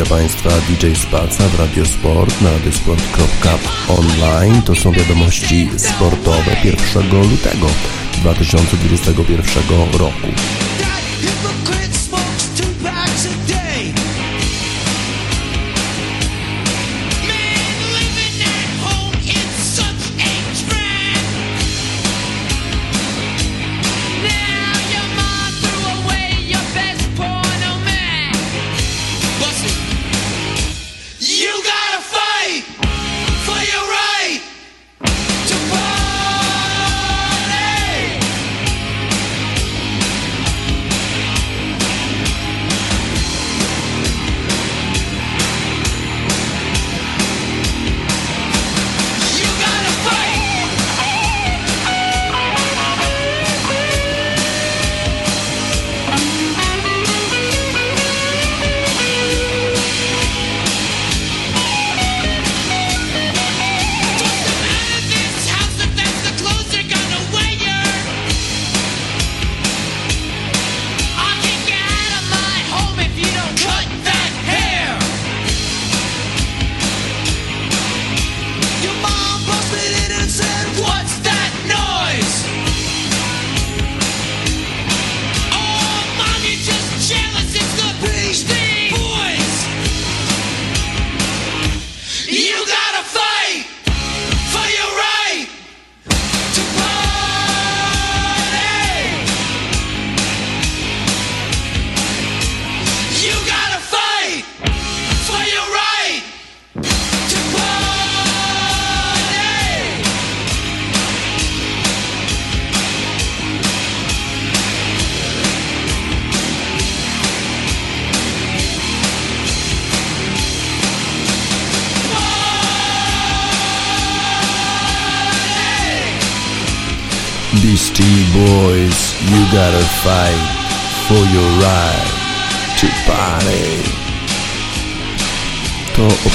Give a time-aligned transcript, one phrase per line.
[0.00, 4.62] Witam Państwa DJ Spaca w Radiosport na radiosport.online.
[4.62, 7.66] To są wiadomości sportowe 1 lutego
[8.22, 10.26] 2021 roku.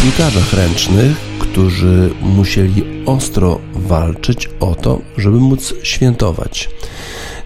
[0.05, 6.69] Piłkarzach ręcznych, którzy musieli ostro walczyć o to, żeby móc świętować.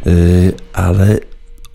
[0.05, 1.19] Yy, ale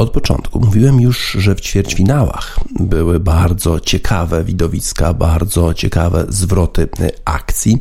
[0.05, 6.89] od początku mówiłem już, że w ćwierćfinałach były bardzo ciekawe widowiska, bardzo ciekawe zwroty
[7.25, 7.81] akcji.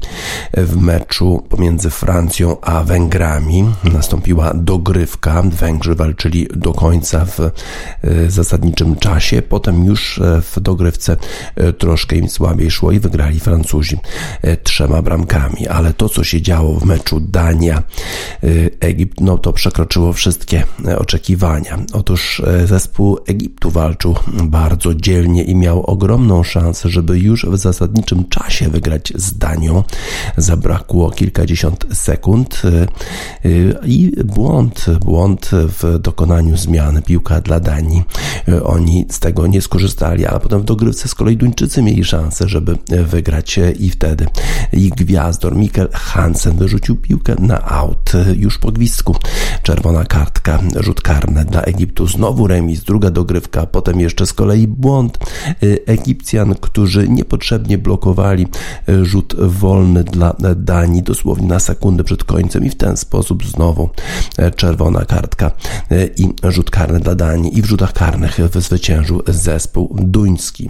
[0.53, 5.41] W meczu pomiędzy Francją a Węgrami nastąpiła dogrywka.
[5.41, 7.51] Węgrzy walczyli do końca w e,
[8.28, 9.41] zasadniczym czasie.
[9.41, 11.17] Potem już e, w dogrywce
[11.78, 13.97] troszkę im słabiej szło i wygrali Francuzi
[14.63, 15.67] trzema bramkami.
[15.67, 20.63] Ale to, co się działo w meczu Dania-Egipt, no to przekroczyło wszystkie
[20.97, 21.78] oczekiwania.
[21.94, 22.12] Otóż
[22.66, 29.13] zespół Egiptu walczył bardzo dzielnie i miał ogromną szansę, żeby już w zasadniczym czasie wygrać
[29.16, 29.84] z Danią.
[30.38, 32.88] Zabrakło kilkadziesiąt sekund y,
[33.50, 37.02] y, i błąd, błąd w dokonaniu zmiany.
[37.02, 38.03] Piłka dla Danii.
[38.63, 42.78] Oni z tego nie skorzystali, ale potem w dogrywce z kolei Duńczycy mieli szansę, żeby
[43.06, 44.28] wygrać i wtedy
[44.73, 49.16] ich gwiazdor Mikkel Hansen wyrzucił piłkę na aut już po gwizdku.
[49.64, 51.92] Czerwona kartka, rzut karny dla Egiptu.
[52.05, 55.17] Znowu remis, druga dogrywka, potem jeszcze z kolei błąd
[55.85, 58.47] Egipcjan, którzy niepotrzebnie blokowali
[59.03, 63.90] rzut wolny dla Danii dosłownie na sekundę przed końcem i w ten sposób znowu
[64.55, 65.51] czerwona kartka
[66.17, 70.69] i rzut karny dla Danii i w rzutach karnych zwyciężył zespół duński.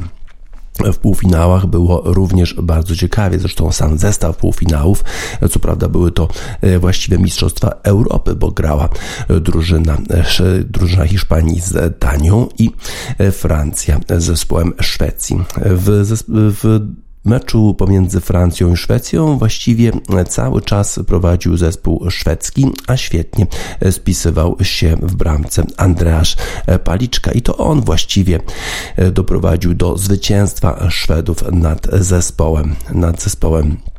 [0.94, 5.04] W półfinałach było również bardzo ciekawie, zresztą sam zestaw półfinałów,
[5.52, 6.28] co prawda były to
[6.62, 8.90] e, właściwe Mistrzostwa Europy, bo grała
[9.30, 12.72] drużyna, e, drużyna Hiszpanii z Danią i
[13.18, 15.44] e, Francja z zespołem Szwecji.
[15.58, 16.04] W,
[16.62, 16.80] w
[17.26, 19.92] meczu pomiędzy Francją i Szwecją właściwie
[20.30, 23.48] cały czas prowadził zespół szwedzki, a świetnie
[23.92, 26.36] spisywał się w bramce Andreasz
[26.84, 27.32] Paliczka.
[27.32, 28.40] I to on właściwie
[29.12, 33.93] doprowadził do zwycięstwa Szwedów nad zespołem, nad zespołem E,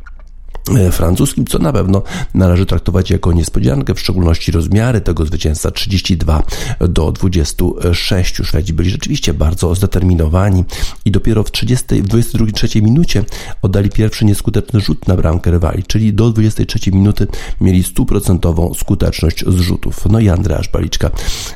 [0.93, 2.03] francuskim, co na pewno
[2.35, 6.43] należy traktować jako niespodziankę, w szczególności rozmiary tego zwycięstwa 32
[6.81, 8.37] do 26.
[8.45, 10.65] Szwedzi byli rzeczywiście bardzo zdeterminowani
[11.05, 13.25] i dopiero w 30, w 23 minucie
[13.63, 17.27] oddali pierwszy nieskuteczny rzut na bramkę rywali, czyli do 23 minuty
[17.61, 20.07] mieli stuprocentową skuteczność z rzutów.
[20.11, 21.11] No i Andreasz Baliczka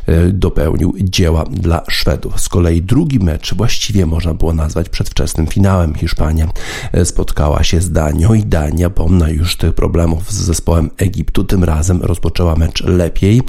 [0.07, 2.41] e, dopełnił dzieła dla Szwedów.
[2.41, 5.95] Z kolei drugi mecz właściwie można było nazwać przedwczesnym finałem.
[5.95, 6.49] Hiszpania
[6.93, 11.45] e, spotkała się z Danią i Dania zapomnę już tych problemów z zespołem Egiptu.
[11.45, 13.43] Tym razem rozpoczęła mecz lepiej,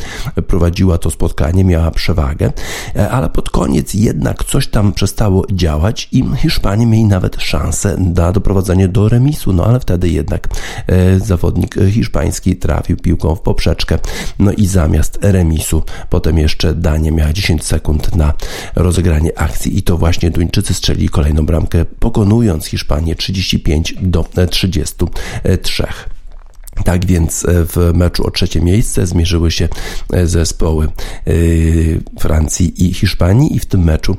[0.47, 2.51] prowadziła to spotkanie, miała przewagę,
[2.95, 8.31] e, ale pod koniec jednak coś tam przestało działać i Hiszpanie mieli nawet szansę na
[8.31, 10.47] doprowadzenie do remisu, no ale wtedy jednak
[10.87, 13.99] e, zawodnik hiszpański trafił piłką w poprzeczkę,
[14.39, 18.33] no i zamiast remisu potem jeszcze Dania miała 10 sekund na
[18.75, 24.23] rozegranie akcji i to właśnie Duńczycy strzelili kolejną bramkę, pokonując Hiszpanię 35 do
[25.43, 26.18] 33.
[26.83, 29.67] Tak więc e, w meczu o trzecie miejsce zmierzyły się
[30.13, 31.31] e, zespoły e,
[32.19, 34.17] Francji i Hiszpanii i w tym meczu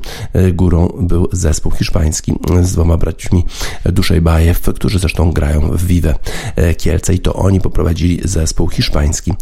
[0.53, 3.45] górą był zespół hiszpański z dwoma braćmi
[3.85, 6.15] Duszejbajew, którzy zresztą grają w Vive
[6.77, 9.33] Kielce i to oni poprowadzili zespół hiszpański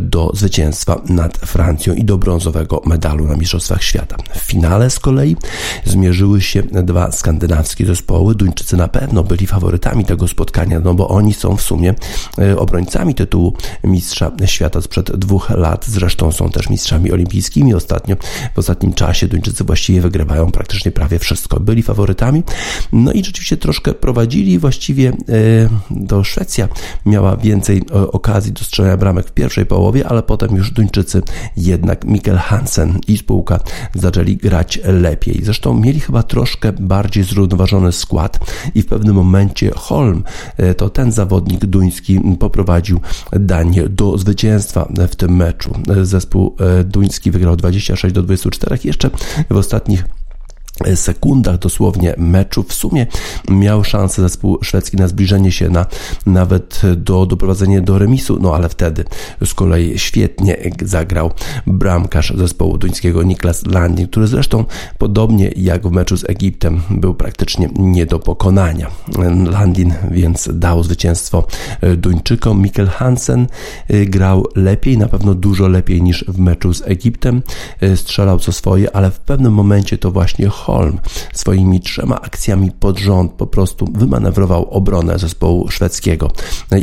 [0.00, 4.16] do zwycięstwa nad Francją i do brązowego medalu na Mistrzostwach Świata.
[4.34, 5.36] W finale z kolei
[5.84, 8.34] zmierzyły się dwa skandynawskie zespoły.
[8.34, 11.94] Duńczycy na pewno byli faworytami tego spotkania, no bo oni są w sumie
[12.62, 13.52] obrońcami tytułu
[13.84, 15.86] mistrza świata sprzed dwóch lat.
[15.86, 17.74] Zresztą są też mistrzami olimpijskimi.
[17.74, 18.16] Ostatnio,
[18.54, 21.60] w ostatnim czasie Duńczycy właściwie wygrywają praktycznie prawie wszystko.
[21.60, 22.42] Byli faworytami.
[22.92, 24.58] No i rzeczywiście troszkę prowadzili.
[24.58, 25.14] Właściwie e,
[25.90, 26.68] do Szwecja
[27.06, 31.22] miała więcej e, okazji do strzelania bramek w pierwszej połowie, ale potem już Duńczycy
[31.56, 33.60] jednak Mikkel Hansen i spółka
[33.94, 35.40] zaczęli grać lepiej.
[35.42, 38.38] Zresztą mieli chyba troszkę bardziej zrównoważony skład
[38.74, 40.24] i w pewnym momencie Holm,
[40.56, 43.00] e, to ten zawodnik duński po doprowadził
[43.32, 45.74] Danię do zwycięstwa w tym meczu.
[46.02, 48.78] Zespół e, duński wygrał 26 do 24.
[48.84, 49.10] Jeszcze
[49.50, 50.04] w ostatnich
[50.94, 52.62] sekundach dosłownie meczu.
[52.62, 53.06] W sumie
[53.50, 55.86] miał szansę zespół szwedzki na zbliżenie się na
[56.26, 59.04] nawet do doprowadzenia do remisu, no ale wtedy
[59.44, 61.30] z kolei świetnie zagrał
[61.66, 64.64] bramkarz zespołu duńskiego Niklas Landin, który zresztą
[64.98, 68.90] podobnie jak w meczu z Egiptem był praktycznie nie do pokonania.
[69.50, 71.46] Landin więc dał zwycięstwo
[71.96, 72.62] Duńczykom.
[72.62, 73.46] Mikkel Hansen
[73.90, 77.42] y, grał lepiej, na pewno dużo lepiej niż w meczu z Egiptem.
[77.96, 80.98] Strzelał co swoje, ale w pewnym momencie to właśnie Holm
[81.32, 86.30] swoimi trzema akcjami pod rząd po prostu wymanewrował obronę zespołu szwedzkiego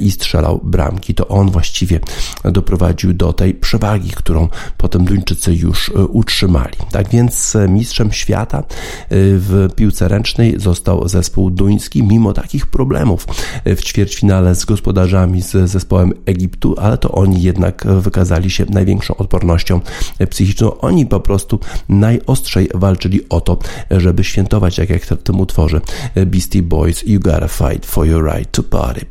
[0.02, 1.14] i strzelał bramki.
[1.14, 2.00] To on właściwie
[2.44, 4.48] doprowadził do tej przewagi, którą
[4.78, 6.76] potem Duńczycy już e, utrzymali.
[6.92, 8.64] Tak więc e, mistrzem świata e,
[9.10, 13.28] w piłce ręcznej został zespół duński, mimo takich problemów
[13.66, 19.82] w ćwierćfinale z gospodarzami, z zespołem Egiptu, ale to oni jednak wykazali się największą odpornością
[20.30, 20.78] psychiczną.
[20.80, 21.60] Oni po prostu
[21.90, 23.58] najostrzej walczyli o to,
[23.92, 25.82] żeby świętować, jak, jak w tym utworze
[26.26, 29.06] Beastie Boys You Gotta Fight for Your Right to Party.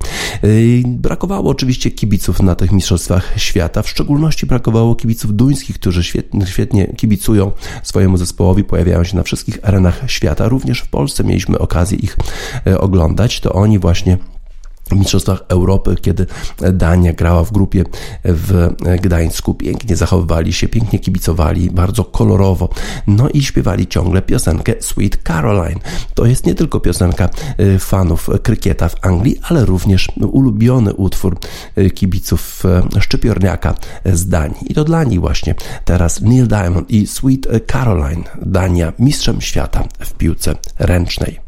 [0.44, 6.46] Y, brakowało oczywiście kibiców na tych mistrzostwach świata, w szczególności brakowało kibiców duńskich, którzy świetnie,
[6.46, 10.48] świetnie kibicują swojemu zespołowi, pojawiają się na wszystkich arenach świata.
[10.48, 12.16] Również w Polsce mieliśmy okazję ich
[12.66, 13.40] e, oglądać.
[13.40, 14.18] To oni właśnie
[14.94, 16.26] Mistrzostwach Europy, kiedy
[16.72, 17.84] Dania grała w grupie
[18.24, 19.54] w Gdańsku.
[19.54, 22.68] Pięknie zachowywali się, pięknie kibicowali, bardzo kolorowo.
[23.06, 25.80] No i śpiewali ciągle piosenkę Sweet Caroline.
[26.14, 27.28] To jest nie tylko piosenka
[27.60, 31.38] y, fanów krykieta w Anglii, ale również ulubiony utwór
[31.78, 32.62] y, kibiców
[32.96, 34.72] y, Szczypiorniaka z Danii.
[34.72, 35.54] I to dla nich właśnie
[35.84, 38.22] teraz Neil Diamond i Sweet Caroline.
[38.42, 41.47] Dania mistrzem świata w piłce ręcznej.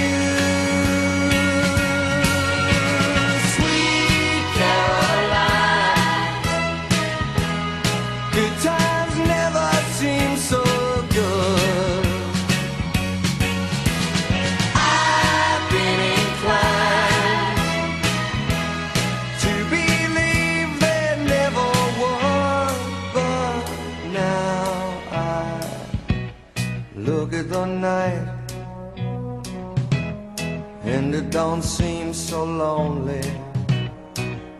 [31.31, 33.21] Don't seem so lonely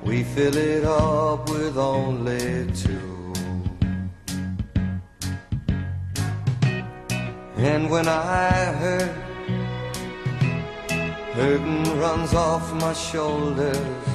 [0.03, 3.33] we fill it up with only two.
[7.57, 8.51] And when I
[8.81, 9.11] hurt,
[11.33, 14.07] hurting runs off my shoulders.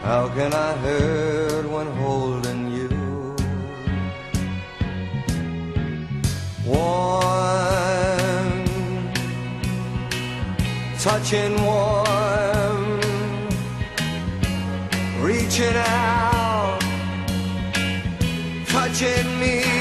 [0.00, 2.88] How can I hurt when holding you?
[6.64, 8.07] One,
[11.08, 13.00] touching warm,
[15.22, 16.78] reaching out,
[18.66, 19.77] touching me,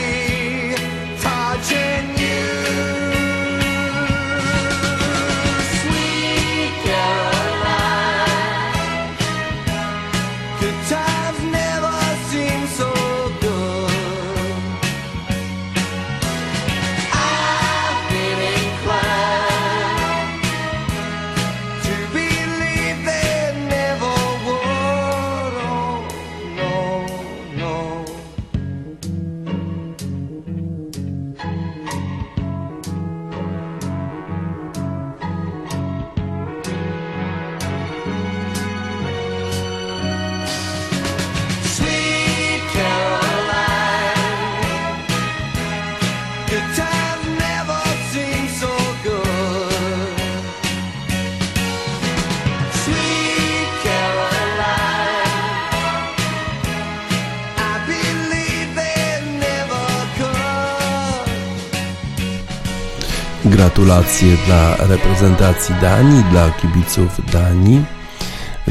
[63.78, 67.97] Gratulacje dla reprezentacji Danii, dla kibiców Danii.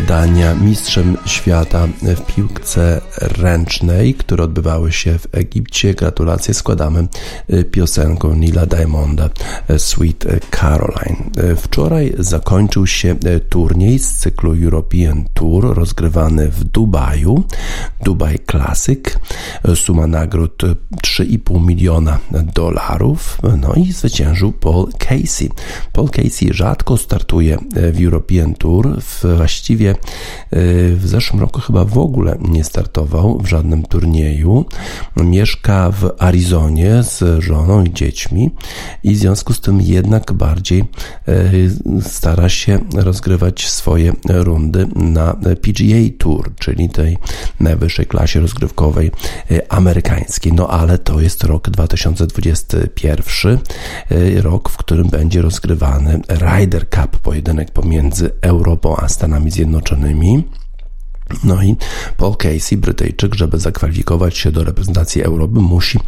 [0.06, 5.94] Dania mistrzem świata w piłce ręcznej, które odbywały się w Egipcie.
[5.94, 7.08] Gratulacje składamy
[7.52, 9.30] y, piosenką Nila Diamonda
[9.70, 11.50] y, Sweet Caroline.
[11.52, 13.16] Y, Wczoraj zakończył się
[13.48, 17.44] turniej z cyklu European Tour rozgrywany w Dubaju.
[18.04, 19.18] Dubai Classic.
[19.74, 22.18] Suma nagród y, 3,5 miliona
[22.54, 23.38] dolarów.
[23.58, 25.50] No i zwyciężył Paul Casey.
[25.92, 27.58] Paul Casey rzadko startuje
[27.92, 28.98] w European Tour.
[29.36, 29.95] Właściwie
[30.96, 34.64] w zeszłym roku chyba w ogóle nie startował w żadnym turnieju.
[35.16, 38.50] Mieszka w Arizonie z żoną i dziećmi
[39.02, 40.84] i w związku z tym jednak bardziej
[41.28, 41.70] y,
[42.02, 47.18] stara się rozgrywać swoje rundy na PGA Tour, czyli tej
[47.60, 49.10] najwyższej klasie rozgrywkowej
[49.50, 50.52] y, amerykańskiej.
[50.52, 53.58] No ale to jest rok 2021,
[54.12, 59.85] y, rok, w którym będzie rozgrywany Ryder Cup, pojedynek pomiędzy Europą a Stanami Zjednoczonymi.
[59.86, 60.44] Zjednoczonymi
[61.44, 61.76] no i
[62.16, 65.98] Paul Casey, Brytyjczyk, żeby zakwalifikować się do reprezentacji Europy, musi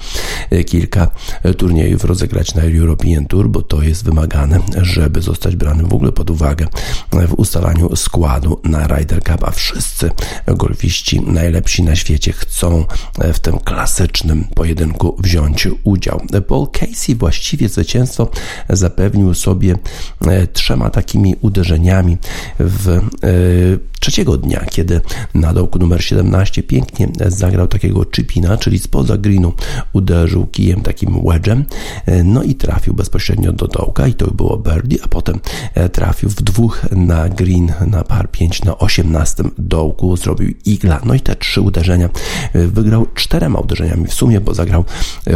[0.50, 1.10] e, kilka
[1.42, 6.12] e, turniejów rozegrać na European Tour, bo to jest wymagane, żeby zostać brany w ogóle
[6.12, 6.66] pod uwagę
[7.12, 10.10] w ustalaniu składu na Ryder Cup, a wszyscy
[10.46, 12.84] golfiści najlepsi na świecie chcą
[13.18, 16.20] e, w tym klasycznym pojedynku wziąć udział.
[16.48, 18.30] Paul Casey właściwie zwycięstwo
[18.68, 19.76] zapewnił sobie
[20.52, 22.18] trzema takimi uderzeniami
[22.58, 23.00] w
[24.08, 25.00] trzeciego dnia, kiedy
[25.34, 29.52] na dołku numer 17 pięknie zagrał takiego chipina, czyli spoza greenu
[29.92, 31.64] uderzył kijem takim wedgem,
[32.24, 35.40] no i trafił bezpośrednio do dołka i to było birdie, a potem
[35.92, 41.20] trafił w dwóch na green na par 5 na 18 dołku, zrobił igla, no i
[41.20, 42.08] te trzy uderzenia
[42.54, 44.84] wygrał czterema uderzeniami w sumie, bo zagrał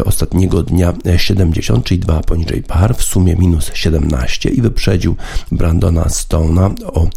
[0.04, 5.16] ostatniego dnia 70, czyli dwa poniżej par, w sumie minus 17 i wyprzedził
[5.52, 7.08] Brandona Stone'a o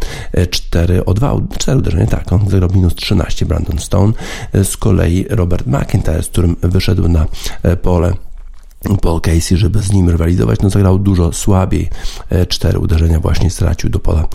[0.49, 4.13] 4, o 2, 4 uderzenia, tak, on zagrał minus 13 Brandon Stone,
[4.63, 7.25] z kolei Robert McIntyre, z którym wyszedł na
[7.81, 8.13] pole
[9.01, 11.89] Paul Casey, żeby z nim rywalizować, no zagrał dużo słabiej.
[12.47, 14.27] Cztery uderzenia właśnie stracił do pola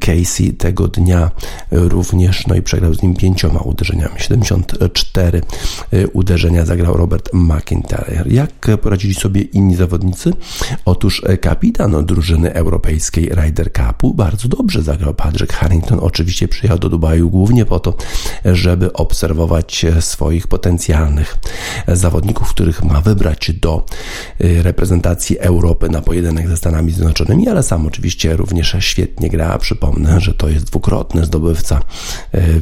[0.00, 1.30] Casey tego dnia
[1.70, 4.14] również, no i przegrał z nim pięcioma uderzeniami.
[4.16, 5.42] 74
[6.12, 8.24] uderzenia zagrał Robert McIntyre.
[8.26, 10.32] Jak poradzili sobie inni zawodnicy?
[10.84, 15.98] Otóż kapitan drużyny europejskiej Ryder Cupu bardzo dobrze zagrał Patrick Harrington.
[16.02, 17.94] Oczywiście przyjechał do Dubaju głównie po to,
[18.44, 21.38] żeby obserwować swoich potencjalnych
[21.88, 23.84] zawodników, których ma wybrać do do
[24.62, 29.58] reprezentacji Europy na pojedynek ze Stanami Zjednoczonymi, ale sam oczywiście również świetnie gra.
[29.58, 31.80] Przypomnę, że to jest dwukrotny zdobywca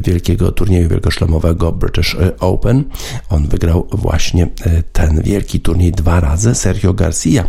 [0.05, 2.85] wielkiego turnieju wielkoszlemowego British Open.
[3.29, 4.49] On wygrał właśnie
[4.93, 6.55] ten wielki turniej dwa razy.
[6.55, 7.49] Sergio Garcia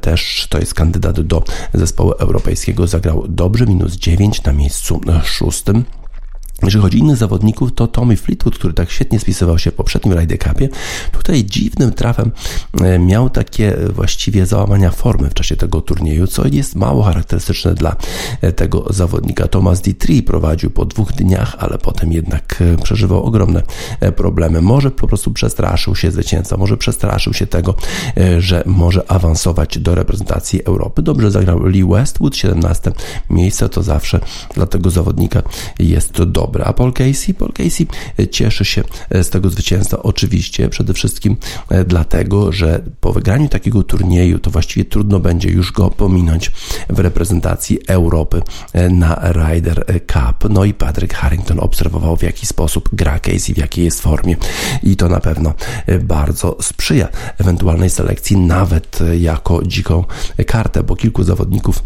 [0.00, 2.86] też to jest kandydat do zespołu europejskiego.
[2.86, 5.84] Zagrał dobrze, minus 9 na miejscu szóstym.
[6.62, 10.14] Jeżeli chodzi o innych zawodników, to Tommy Fleetwood, który tak świetnie spisywał się w poprzednim
[10.14, 10.68] Ryder Cupie,
[11.12, 12.30] tutaj dziwnym trafem
[12.80, 17.96] e, miał takie właściwie załamania formy w czasie tego turnieju, co jest mało charakterystyczne dla
[18.40, 19.48] e, tego zawodnika.
[19.48, 23.62] Thomas Dietrich prowadził po dwóch dniach, ale potem jednak e, przeżywał ogromne
[24.16, 24.62] problemy.
[24.62, 27.74] Może po prostu przestraszył się zwycięstwa, może przestraszył się tego,
[28.38, 31.02] że może awansować do reprezentacji Europy.
[31.02, 32.92] Dobrze zagrał Lee Westwood, 17
[33.30, 34.20] miejsce to zawsze
[34.54, 35.42] dla tego zawodnika
[35.78, 36.64] jest dobre dobre.
[36.64, 37.34] A Paul Casey?
[37.34, 37.86] Paul Casey
[38.18, 41.36] e, cieszy się e, z tego zwycięstwa oczywiście, przede wszystkim
[41.68, 46.52] e, dlatego, że po wygraniu takiego turnieju to właściwie trudno będzie już go pominąć
[46.88, 48.42] w reprezentacji Europy
[48.90, 50.50] na Ryder Cup.
[50.50, 54.36] No i Patrick Harrington obserwował w jaki sposób gra Casey, w jakiej jest formie
[54.82, 55.54] i to na pewno
[56.02, 60.04] bardzo sprzyja ewentualnej selekcji nawet jako dziką
[60.46, 61.82] kartę, bo kilku zawodników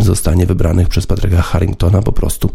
[0.00, 2.50] zostanie wybranych przez Patricka Harringtona po prostu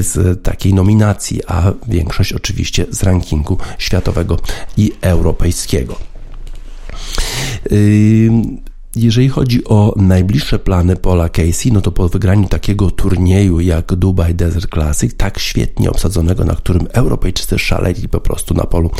[0.00, 4.38] z tak takiej nominacji, a większość oczywiście z rankingu światowego
[4.76, 5.98] i europejskiego.
[7.70, 8.30] Yy,
[8.96, 14.34] jeżeli chodzi o najbliższe plany Paula Casey, no to po wygraniu takiego turnieju jak Dubai
[14.34, 18.90] Desert Classic, tak świetnie obsadzonego, na którym Europejczycy szaleli po prostu na polu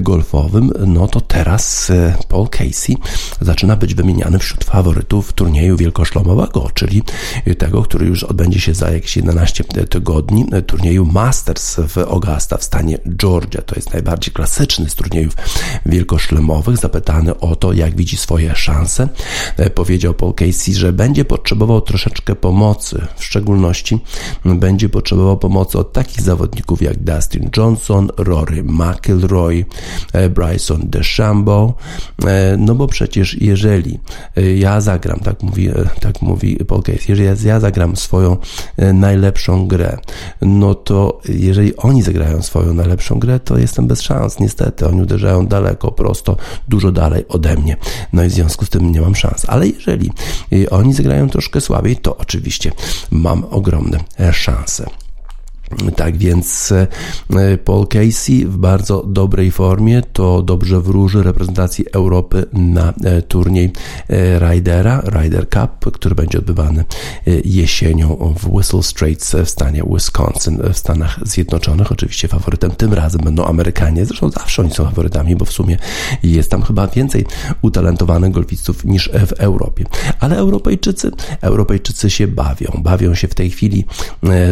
[0.00, 2.96] golfowym, no to teraz e, Paul Casey
[3.40, 7.02] zaczyna być wymieniany wśród faworytów turnieju wielkoszlomowego, czyli
[7.58, 12.64] tego, który już odbędzie się za jakieś 11 tygodni, e, turnieju Masters w Augusta w
[12.64, 13.62] stanie Georgia.
[13.62, 15.34] To jest najbardziej klasyczny z turniejów
[15.86, 16.76] wielkoszlemowych.
[16.76, 19.08] Zapytany o to, jak widzi swoje szanse,
[19.74, 23.98] powiedział Paul Casey, że będzie potrzebował troszeczkę pomocy, w szczególności
[24.44, 29.64] będzie potrzebował pomocy od takich zawodników jak Dustin Johnson, Rory McIlroy,
[30.12, 31.74] e, Bryson DeChambeau,
[32.26, 33.98] e, no bo przecież jeżeli
[34.56, 38.36] ja zagram, tak mówi, tak mówi Paul Casey, jeżeli ja zagram swoją
[38.94, 39.98] najlepszą grę,
[40.42, 45.46] no to jeżeli oni zagrają swoją najlepszą grę, to jestem bez szans, niestety, oni uderzają
[45.46, 46.36] daleko, prosto,
[46.68, 47.76] dużo dalej ode mnie,
[48.12, 49.29] no i w związku z tym nie mam szans.
[49.48, 50.10] Ale jeżeli
[50.52, 52.72] y, oni zagrają troszkę słabiej, to oczywiście
[53.10, 54.00] mam ogromne
[54.32, 54.86] szanse.
[55.96, 62.92] Tak więc e, Paul Casey w bardzo dobrej formie to dobrze wróży reprezentacji Europy na
[63.04, 63.72] e, turniej
[64.38, 66.84] Rydera, Ryder Cup, który będzie odbywany
[67.44, 71.92] jesienią w Whistle Straits w stanie Wisconsin w Stanach Zjednoczonych.
[71.92, 75.76] Oczywiście faworytem tym razem będą Amerykanie, zresztą zawsze oni są faworytami, bo w sumie
[76.22, 77.26] jest tam chyba więcej
[77.62, 79.84] utalentowanych golfistów niż w Europie.
[80.20, 83.84] Ale Europejczycy, Europejczycy się bawią, bawią się w tej chwili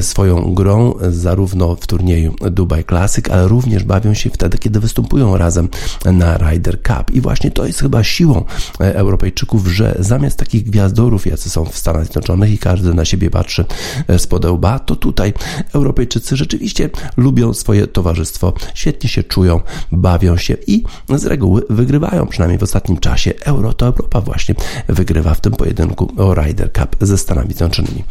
[0.00, 5.68] swoją grą, zarówno w turnieju Dubai Classic, ale również bawią się wtedy, kiedy występują razem
[6.04, 7.10] na Ryder Cup.
[7.14, 8.44] I właśnie to jest chyba siłą
[8.80, 13.30] e, Europejczyków, że zamiast takich gwiazdorów, jacy są w Stanach Zjednoczonych i każdy na siebie
[13.30, 13.64] patrzy
[14.08, 15.32] e, z podełba, to tutaj
[15.74, 19.60] Europejczycy rzeczywiście lubią swoje towarzystwo, świetnie się czują,
[19.92, 20.84] bawią się i
[21.16, 23.32] z reguły wygrywają, przynajmniej w ostatnim czasie.
[23.44, 24.54] Euro to Europa właśnie
[24.88, 28.04] wygrywa w tym pojedynku o Ryder Cup ze Stanami Zjednoczonymi.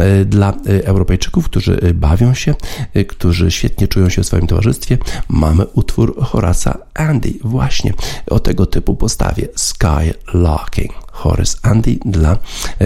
[0.00, 0.52] E, dla
[0.84, 2.41] Europejczyków, którzy bawią się,
[2.96, 7.92] Y, którzy świetnie czują się w swoim towarzystwie, mamy utwór Horasa Andy właśnie
[8.30, 10.92] o tego typu postawie Sky Locking.
[11.12, 12.38] Horace Andy dla y,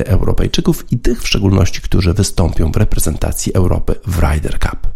[0.06, 4.95] Europejczyków i tych w szczególności, którzy wystąpią w reprezentacji Europy w Ryder Cup.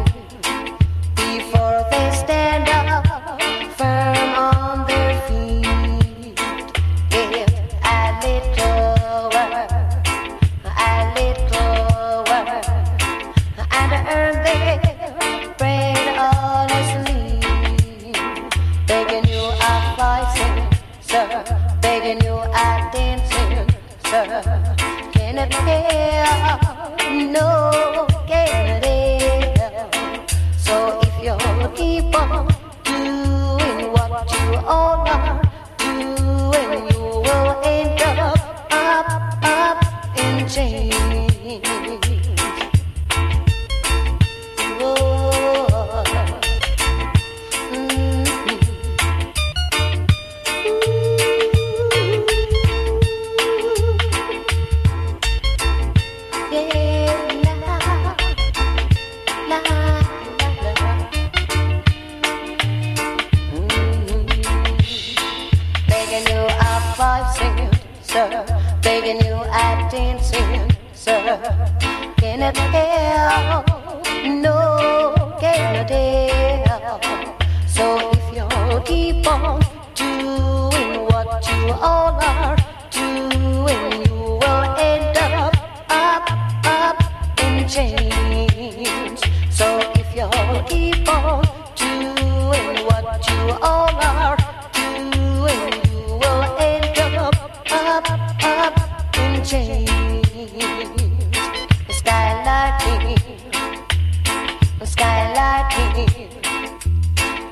[104.93, 106.11] skylighting.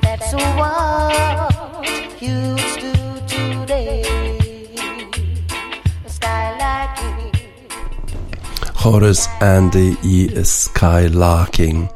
[0.02, 2.92] That's what you do
[3.26, 4.20] today.
[8.74, 11.90] Horace Andy i Skylarking.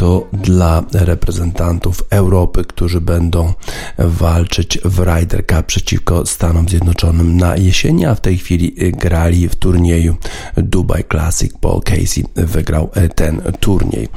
[0.00, 3.52] To dla reprezentantów Europy, którzy będą
[3.98, 9.54] walczyć w Ryder Cup przeciwko Stanom Zjednoczonym na jesieni, a w tej chwili grali w
[9.54, 10.16] turnieju
[10.56, 11.52] Dubai Classic.
[11.60, 14.08] Paul Casey wygrał ten turniej.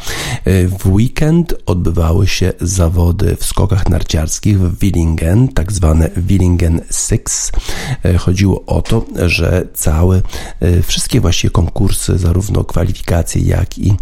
[0.79, 7.51] W weekend odbywały się zawody w skokach narciarskich w Willingen, tak zwane Willingen Six.
[8.19, 10.21] Chodziło o to, że całe,
[10.83, 13.93] wszystkie właściwie konkursy, zarówno kwalifikacje, jak i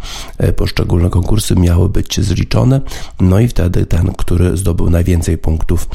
[0.56, 2.82] poszczególne konkursy miały być zliczone.
[3.20, 5.88] No i wtedy ten, który zdobył najwięcej punktów,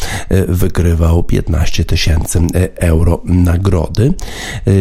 [0.48, 2.40] wygrywał 15 tysięcy
[2.76, 4.14] euro nagrody.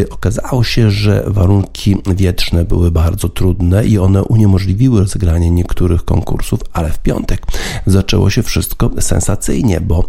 [0.10, 6.90] Okazało się, że warunki wietrzne były bardzo trudne i one uniemożliwiły rozegranie niektórych konkursów, ale
[6.90, 7.42] w piątek
[7.86, 10.06] zaczęło się wszystko sensacyjnie, bo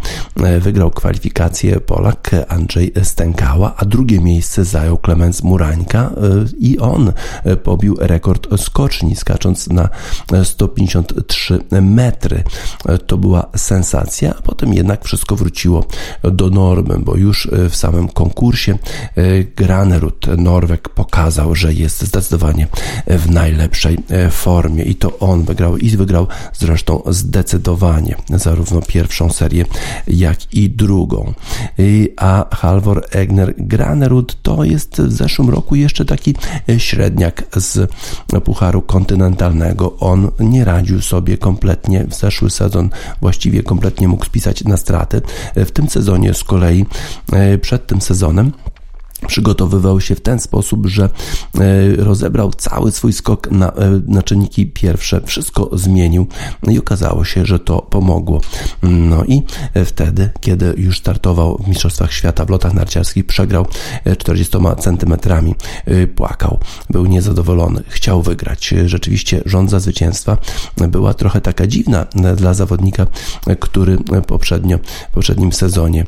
[0.61, 6.11] wygrał kwalifikację Polak Andrzej Stękała, a drugie miejsce zajął Klemens Murańka
[6.59, 7.13] i on
[7.63, 9.89] pobił rekord skoczni, skacząc na
[10.77, 12.43] 153 metry.
[13.07, 15.85] To była sensacja, a potem jednak wszystko wróciło
[16.23, 18.79] do normy, bo już w samym konkursie
[19.57, 22.67] Granerud Norweg pokazał, że jest zdecydowanie
[23.07, 23.99] w najlepszej
[24.31, 29.65] formie i to on wygrał i wygrał zresztą zdecydowanie zarówno pierwszą serię,
[30.09, 31.33] jak i drugą.
[32.17, 36.35] A Halvor Egner Granerud to jest w zeszłym roku jeszcze taki
[36.79, 37.91] średniak z
[38.45, 39.97] Pucharu Kontynentalnego.
[39.97, 45.23] On nie radził sobie kompletnie w zeszły sezon, właściwie kompletnie mógł spisać na straty.
[45.57, 46.87] W tym sezonie z kolei,
[47.61, 48.53] przed tym sezonem,
[49.27, 51.09] przygotowywał się w ten sposób, że
[51.99, 53.73] rozebrał cały swój skok na,
[54.07, 56.27] na czynniki pierwsze, wszystko zmienił
[56.69, 58.41] i okazało się, że to pomogło.
[58.83, 59.43] No i
[59.85, 63.67] wtedy, kiedy już startował w Mistrzostwach Świata w lotach narciarskich, przegrał
[64.19, 65.55] 40 centymetrami,
[66.17, 66.59] płakał,
[66.91, 68.75] był niezadowolony, chciał wygrać.
[68.87, 70.39] Rzeczywiście rządza zwycięstwa
[70.77, 73.07] była trochę taka dziwna dla zawodnika,
[73.61, 74.79] który poprzednio,
[75.11, 76.07] w poprzednim sezonie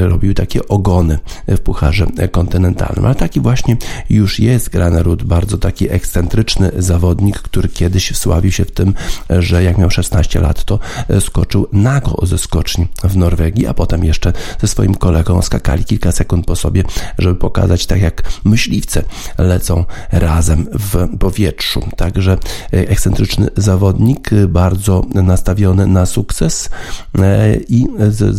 [0.00, 2.06] robił takie ogony w Pucharze
[2.48, 3.04] kontynentalnym.
[3.04, 3.76] Ale taki właśnie
[4.10, 8.94] już jest Granerud, bardzo taki ekscentryczny zawodnik, który kiedyś wsławił się w tym,
[9.38, 10.78] że jak miał 16 lat, to
[11.20, 16.46] skoczył nago ze skoczni w Norwegii, a potem jeszcze ze swoim kolegą skakali kilka sekund
[16.46, 16.84] po sobie,
[17.18, 19.02] żeby pokazać, tak jak myśliwce
[19.38, 21.82] lecą razem w powietrzu.
[21.96, 22.38] Także
[22.72, 26.70] ekscentryczny zawodnik, bardzo nastawiony na sukces
[27.68, 27.86] i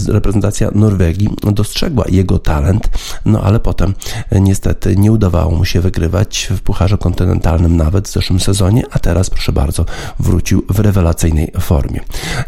[0.07, 2.89] reprezentacja Norwegii dostrzegła jego talent,
[3.25, 3.88] no ale potem
[4.31, 9.29] niestety nie udawało mu się wygrywać w Pucharze Kontynentalnym nawet w zeszłym sezonie, a teraz
[9.29, 9.85] proszę bardzo
[10.19, 11.99] wrócił w rewelacyjnej formie.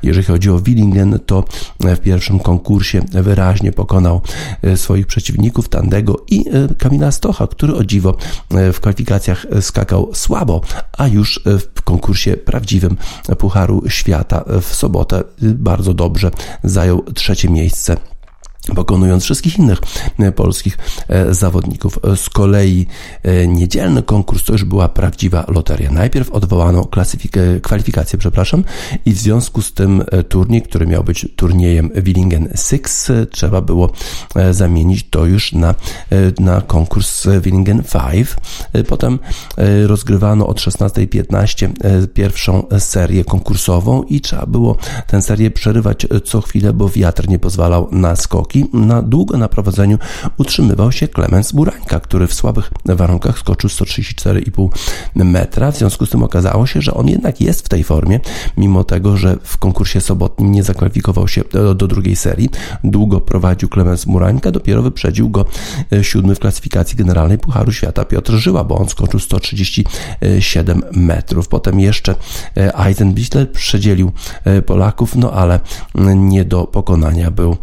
[0.03, 1.43] Jeżeli chodzi o Willingen, to
[1.79, 4.21] w pierwszym konkursie wyraźnie pokonał
[4.75, 6.45] swoich przeciwników Tandego i
[6.77, 8.17] Kamila Stocha, który o dziwo
[8.51, 10.61] w kwalifikacjach skakał słabo,
[10.97, 11.41] a już
[11.75, 12.97] w konkursie prawdziwym
[13.37, 16.31] Pucharu Świata w sobotę bardzo dobrze
[16.63, 17.97] zajął trzecie miejsce
[18.75, 19.79] pokonując wszystkich innych
[20.35, 20.77] polskich
[21.29, 21.99] zawodników.
[22.15, 22.87] Z kolei
[23.47, 25.91] niedzielny konkurs to już była prawdziwa loteria.
[25.91, 26.87] Najpierw odwołano
[27.61, 28.63] kwalifikację, przepraszam,
[29.05, 33.91] i w związku z tym turniej, który miał być turniejem Willingen Six, trzeba było
[34.51, 35.75] zamienić to już na,
[36.39, 38.35] na konkurs Willingen Five.
[38.87, 39.19] Potem
[39.85, 46.89] rozgrywano od 16.15 pierwszą serię konkursową i trzeba było tę serię przerywać co chwilę, bo
[46.89, 49.97] wiatr nie pozwalał na skok na długo na prowadzeniu
[50.37, 54.69] utrzymywał się Klemens Burańka, który w słabych warunkach skoczył 134,5
[55.15, 55.71] metra.
[55.71, 58.19] W związku z tym okazało się, że on jednak jest w tej formie,
[58.57, 62.49] mimo tego, że w konkursie sobotnim nie zakwalifikował się do, do drugiej serii.
[62.83, 65.45] Długo prowadził Klemens Murańka, dopiero wyprzedził go
[65.93, 71.47] e, siódmy w klasyfikacji generalnej Pucharu Świata Piotr Żyła, bo on skoczył 137 metrów.
[71.47, 72.15] Potem jeszcze
[72.57, 74.11] e, Eisenbichler przedzielił
[74.45, 75.59] e, Polaków, no ale
[76.15, 77.57] nie do pokonania był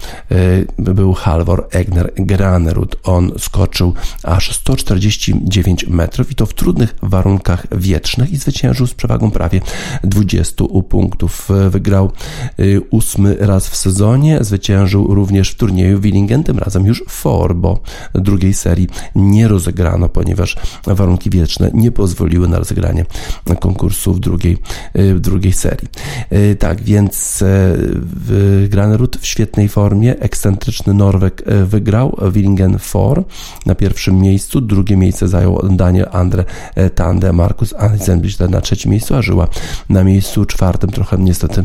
[0.78, 2.96] był Halvor Egner Granerud.
[3.04, 9.30] On skoczył aż 149 metrów i to w trudnych warunkach wietrznych i zwyciężył z przewagą
[9.30, 9.60] prawie
[10.04, 11.48] 20 punktów.
[11.70, 12.12] Wygrał
[12.60, 17.80] y, ósmy raz w sezonie, zwyciężył również w turnieju Willingen, tym razem już for, bo
[18.14, 23.04] drugiej serii nie rozegrano, ponieważ warunki wietrzne nie pozwoliły na rozegranie
[23.60, 24.58] konkursu w drugiej,
[24.98, 25.88] y, w drugiej serii.
[26.32, 27.44] Y, tak więc
[28.68, 33.24] Granerud w świetnej formie, ekscentryczny Norweg wygrał Willingen for
[33.66, 36.44] na pierwszym miejscu, drugie miejsce zajął Daniel Andre
[36.94, 39.48] Tande, Markus Ansenblichter na trzecim miejscu, a Żyła
[39.88, 41.64] na miejscu czwartym, trochę niestety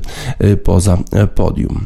[0.64, 0.98] poza
[1.36, 1.86] podium.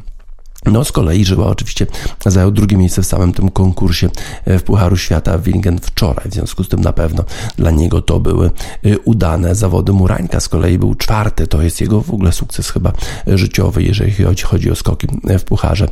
[0.72, 1.88] No, z kolei Żyła oczywiście
[2.26, 4.10] zajął drugie miejsce w samym tym konkursie
[4.46, 6.30] e, w Pucharu Świata w Wingen wczoraj.
[6.30, 7.24] W związku z tym na pewno
[7.58, 8.52] dla niego to były
[8.86, 9.94] e, udane zawody.
[9.94, 11.48] Murańka z kolei był czwarty.
[11.48, 12.94] To jest jego w ogóle sukces chyba
[13.28, 15.08] życiowy, jeżeli chodzi o skoki
[15.40, 15.88] w Pucharze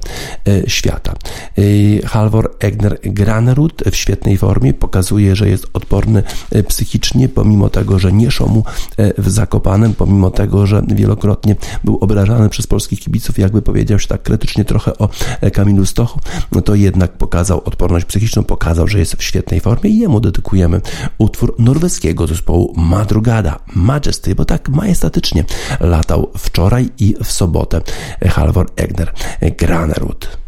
[0.48, 1.14] e, Świata.
[2.06, 6.24] Halvor Egner Granerud w świetnej formie pokazuje, że jest odporny
[6.68, 8.64] psychicznie, pomimo tego, że nie szło mu
[9.18, 14.24] w Zakopanem, pomimo tego, że wielokrotnie był obrażany przez polskich kibiców, jakby powiedział się tak
[14.24, 15.10] krytycznie trochę o
[15.42, 16.20] e, Kamilu Stochu,
[16.52, 20.82] no to jednak pokazał odporność psychiczną, pokazał, że jest w świetnej formie i jemu dedykujemy
[21.18, 25.46] utwór norweskiego zespołu Madrugada, Majesty, bo tak majestatycznie
[25.80, 27.82] latał wczoraj i w sobotę
[28.30, 29.14] Halvor Egner
[29.58, 30.45] Granerud.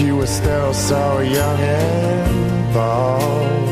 [0.00, 3.68] You were still so young and bold?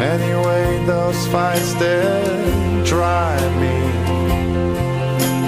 [0.00, 3.76] Anyway, those fights did drive me,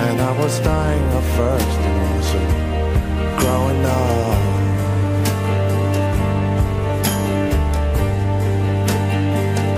[0.07, 2.43] and I was dying of thirst and also
[3.41, 4.43] growing up.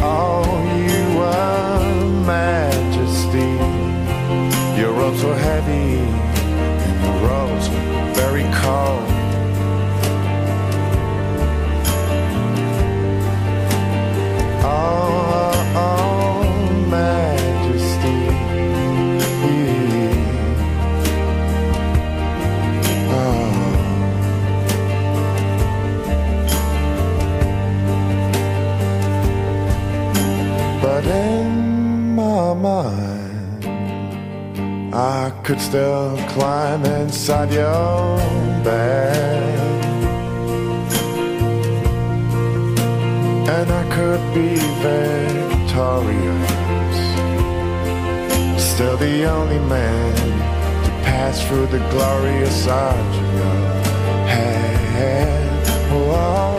[0.03, 0.45] Oh,
[0.89, 1.79] you were
[2.27, 3.51] majesty.
[4.81, 5.84] Your robes were heavy
[35.45, 38.17] could still climb inside your
[38.65, 39.61] bed.
[43.57, 44.57] And I could be
[44.89, 46.51] victorious.
[48.73, 50.15] Still the only man
[50.85, 55.69] to pass through the glorious arch of your head.
[55.91, 56.57] Oh,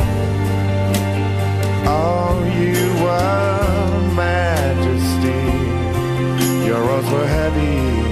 [1.88, 5.44] oh, you were majesty.
[6.68, 8.05] Your rose were heavy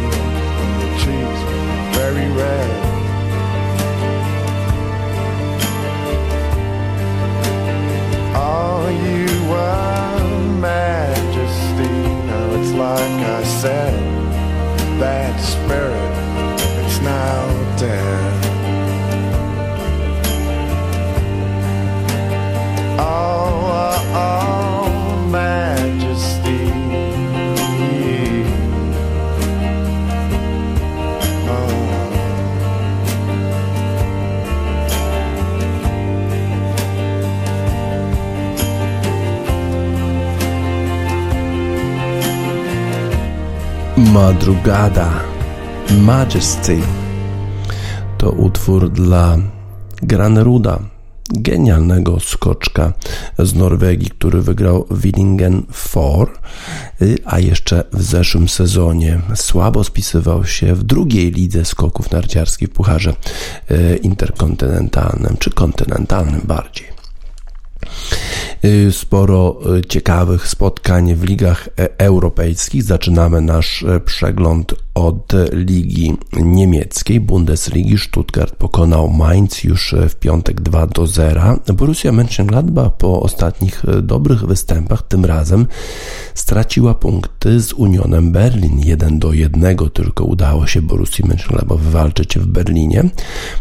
[8.36, 11.94] all you are majesty.
[12.28, 13.94] Now it's like I said,
[15.00, 16.14] that spirit,
[16.86, 18.23] is now dead.
[44.24, 45.24] Madrugada
[46.02, 46.82] Majesty
[48.18, 49.38] to utwór dla
[50.02, 50.80] Graneruda,
[51.30, 52.94] genialnego skoczka
[53.40, 56.32] z Norwegii, który wygrał Willingen 4,
[57.26, 63.14] a jeszcze w zeszłym sezonie słabo spisywał się w drugiej lidze skoków narciarskich w Pucharze
[63.70, 66.88] e, Interkontynentalnym, czy kontynentalnym bardziej.
[68.66, 72.84] Y, sporo y, ciekawych spotkań w ligach e, europejskich.
[72.84, 77.20] Zaczynamy nasz e, przegląd od ligi niemieckiej.
[77.20, 81.60] Bundesligi Stuttgart pokonał Mainz już w piątek 2 do 0.
[81.74, 85.68] Borussia Mönchengladbach po ostatnich dobrych występach tym razem
[86.34, 89.78] straciła punkty z Unionem Berlin 1 do 1.
[89.94, 93.04] Tylko udało się Borussii Mönchengladbach wywalczyć w Berlinie.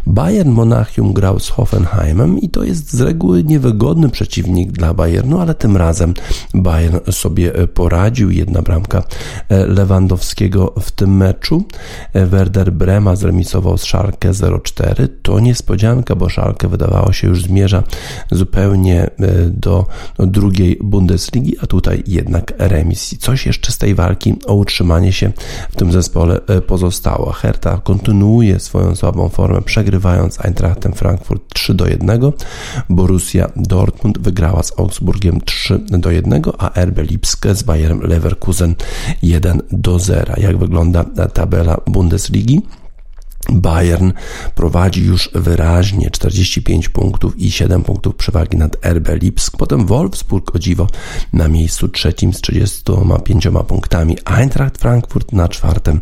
[0.06, 5.54] Bayern Monachium grał z Hoffenheimem i to jest z reguły niewygodny przeciwnik dla Bayernu, ale
[5.54, 6.14] tym razem
[6.54, 8.30] Bayern sobie poradził.
[8.30, 9.02] Jedna bramka
[9.50, 11.64] Lewandowskiego w tym meczu.
[12.12, 15.08] E, Werder Brema zremisował z Szalkę 0-4.
[15.22, 17.82] To niespodzianka, bo Szalkę wydawało się już zmierza
[18.30, 19.10] zupełnie e,
[19.48, 19.86] do
[20.18, 23.18] drugiej Bundesligi, a tutaj jednak remis.
[23.18, 25.32] Coś jeszcze z tej walki o utrzymanie się
[25.70, 27.32] w tym zespole pozostało.
[27.32, 32.20] Hertha kontynuuje swoją słabą formę, przegrywając Eintrachtem Frankfurt 3 do 1.
[32.88, 38.74] Borussia Dortmund wygrała z Augsburgiem 3 do 1, a RB Lipsk z Bayerem Leverkusen
[39.22, 40.34] 1 do 0.
[40.36, 42.62] Jak wygląda tabela Bundesligi?
[43.50, 44.12] Bayern
[44.54, 49.56] prowadzi już wyraźnie 45 punktów i 7 punktów przewagi nad RB Lipsk.
[49.56, 50.86] Potem Wolfsburg o dziwo
[51.32, 54.16] na miejscu trzecim z 35 punktami.
[54.24, 56.00] Eintracht Frankfurt na czwartym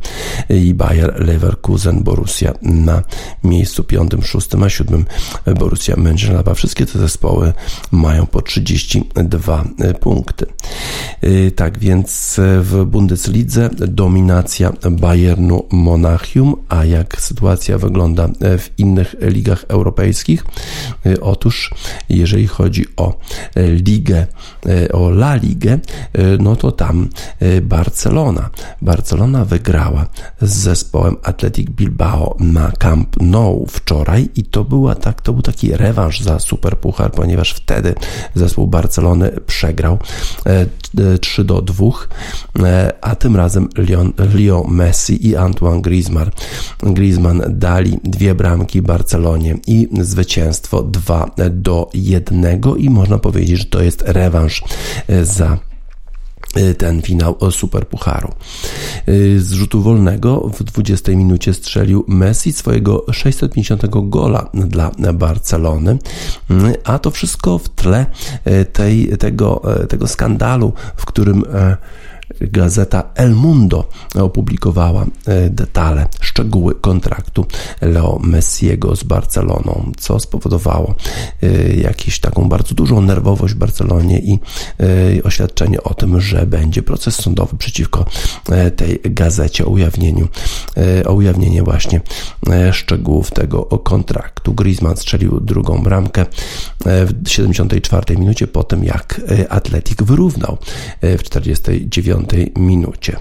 [0.51, 3.03] i Bayer Leverkusen Borussia na
[3.45, 5.05] miejscu piątym, szóstym, a siódmym
[5.59, 6.55] Borussia Mönchengladbach.
[6.55, 7.53] Wszystkie te zespoły
[7.91, 9.65] mają po 32
[10.01, 10.47] punkty.
[11.25, 19.15] Y, tak więc w Bundeslidze dominacja Bayernu Monachium, a jak sytuacja wygląda e, w innych
[19.21, 20.45] ligach europejskich.
[21.07, 21.71] E, otóż,
[22.09, 23.19] jeżeli chodzi o
[23.55, 24.27] e, ligę,
[24.93, 25.79] o La Ligę,
[26.39, 27.09] no to tam
[27.63, 28.51] Barcelona.
[28.83, 30.07] Barcelona wygrała
[30.43, 35.77] z zespołem Athletic Bilbao na Camp Nou wczoraj i to była tak, to był taki
[35.77, 37.95] rewanż za Superpuchar, ponieważ wtedy
[38.35, 39.99] zespół Barcelony przegrał
[41.21, 41.87] 3 do 2,
[43.01, 43.69] a tym razem
[44.35, 46.31] Leo Messi i Antoine Griezmann,
[46.83, 53.65] Griezmann Griezmann dali dwie bramki Barcelonie i zwycięstwo 2 do 1 i można powiedzieć, że
[53.65, 54.63] to jest rewanż
[55.09, 55.59] e, za
[56.57, 58.29] e, ten finał Superpucharu.
[58.29, 65.99] E, z rzutu wolnego w 20 minucie strzelił Messi swojego 650 gola dla Barcelony,
[66.51, 68.07] mm, a to wszystko w tle
[68.73, 71.45] tej, tego, tego skandalu, w którym
[72.41, 77.47] Gazeta El Mundo opublikowała e, detale, szczegóły kontraktu
[77.81, 80.95] Leo Messiego z Barceloną, co spowodowało
[81.43, 84.39] e, jakąś taką bardzo dużą nerwowość w Barcelonie i
[85.19, 88.05] e, oświadczenie o tym, że będzie proces sądowy przeciwko
[88.77, 90.29] tej gazecie o ujawnieniu,
[91.07, 92.01] o ujawnienie właśnie
[92.73, 94.55] szczegółów tego kontraktu.
[94.55, 96.27] Griezmann strzelił drugą bramkę
[96.85, 100.59] w 74 minucie po tym, jak Atletik wyrównał
[101.03, 102.20] w 49
[102.59, 103.17] minucie.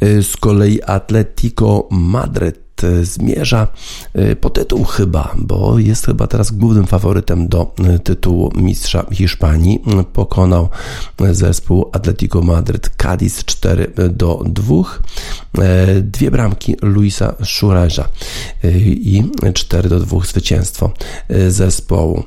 [0.00, 2.63] Z kolei Atletico Madryt
[3.02, 3.66] zmierza
[4.14, 9.82] e, po tytuł chyba, bo jest chyba teraz głównym faworytem do e, tytułu mistrza Hiszpanii.
[10.12, 10.68] Pokonał
[11.32, 14.74] zespół Atletico Madryt Cadiz 4 do 2.
[16.02, 18.08] Dwie bramki Luisa Szureża
[18.84, 20.92] i 4 do 2 zwycięstwo
[21.48, 22.22] zespołu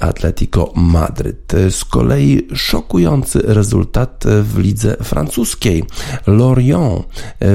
[0.00, 1.52] Atletico Madryt.
[1.70, 5.84] Z kolei szokujący rezultat w lidze francuskiej.
[6.26, 7.06] Lorient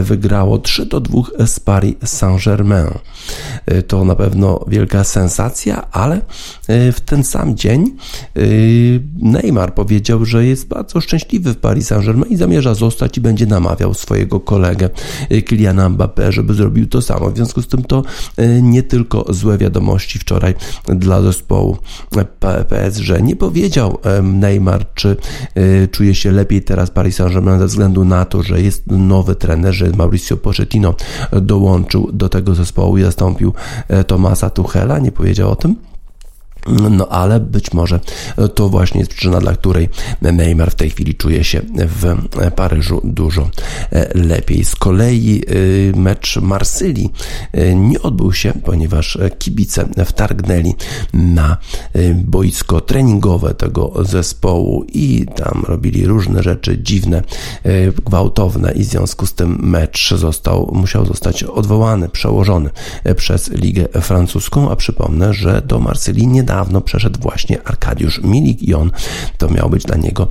[0.04, 1.96] wygrało 3 do 2 z Paris
[2.28, 2.88] Saint-Germain.
[3.72, 7.96] Y, to na pewno wielka sensacja, ale y, w ten sam dzień
[8.38, 13.46] y, Neymar powiedział, że jest bardzo szczęśliwy w Paris Saint-Germain i zamierza zostać i będzie
[13.46, 14.90] namawiał swojego kolegę
[15.46, 17.32] Kyliana Mbappé, żeby zrobił to samo.
[17.32, 18.04] W związku z tym to
[18.62, 20.56] nie tylko złe wiadomości wczoraj
[20.88, 21.78] dla zespołu
[22.70, 23.22] PSG.
[23.22, 25.18] Nie powiedział Neymar, czy
[25.92, 29.90] czuje się lepiej teraz Paris Saint-Germain ze względu na to, że jest nowy trener, że
[29.90, 30.96] Mauricio Pochettino
[31.42, 33.54] dołączył do tego zespołu i zastąpił
[33.88, 35.76] e, Tomasa Tuchela, nie powiedział o tym.
[36.68, 38.00] No ale być może
[38.56, 39.90] to właśnie jest przyczyna, dla której
[40.22, 42.16] Neymar w tej chwili czuje się w
[42.56, 43.50] Paryżu dużo
[43.92, 44.66] e, lepiej.
[44.66, 47.14] Z kolei e, mecz Marsylii
[47.52, 50.76] e, nie odbył się, ponieważ kibice wtargnęli
[51.14, 51.58] na
[52.16, 57.24] boisko treningowe tego zespołu i tam robili różne rzeczy dziwne,
[58.06, 62.70] gwałtowne i w związku z tym mecz został, musiał zostać odwołany, przełożony
[63.16, 68.64] przez Ligę Francuską, a przypomnę, że do Marsylii nie da niedawno przeszedł właśnie Arkadiusz Milik
[68.64, 68.92] i on
[69.38, 70.28] to miał być dla niego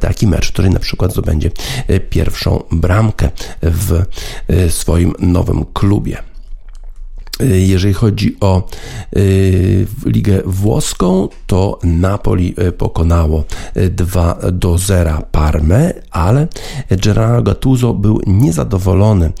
[0.00, 1.50] taki mecz, który na przykład zdobędzie
[2.10, 3.30] pierwszą bramkę
[3.62, 4.02] w
[4.70, 6.18] swoim nowym klubie.
[7.40, 8.68] Jeżeli chodzi o
[9.16, 13.44] y, ligę włoską, to Napoli y, pokonało
[13.90, 16.48] 2 y, do 0 Parmę, ale
[16.90, 19.32] Gerardo Gattuso był niezadowolony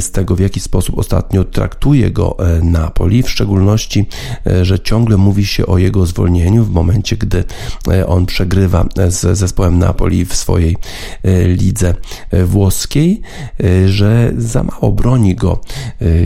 [0.00, 4.06] z tego, w jaki sposób ostatnio traktuje go Napoli, w szczególności,
[4.62, 7.44] że ciągle mówi się o jego zwolnieniu w momencie, gdy
[8.06, 10.76] on przegrywa z zespołem Napoli w swojej
[11.46, 11.94] lidze
[12.44, 13.20] włoskiej,
[13.86, 15.60] że za mało broni go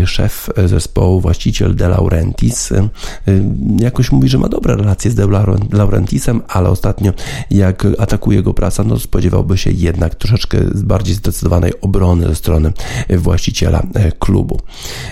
[0.04, 2.88] szef zespołu zespołu, właściciel De Laurentiis, y,
[3.28, 3.42] y,
[3.80, 5.26] jakoś mówi, że ma dobre relacje z De
[5.72, 7.12] Laurentisem, ale ostatnio
[7.50, 12.72] jak atakuje go prasa, no spodziewałby się jednak troszeczkę bardziej zdecydowanej obrony ze strony
[13.08, 14.60] właściciela e, klubu.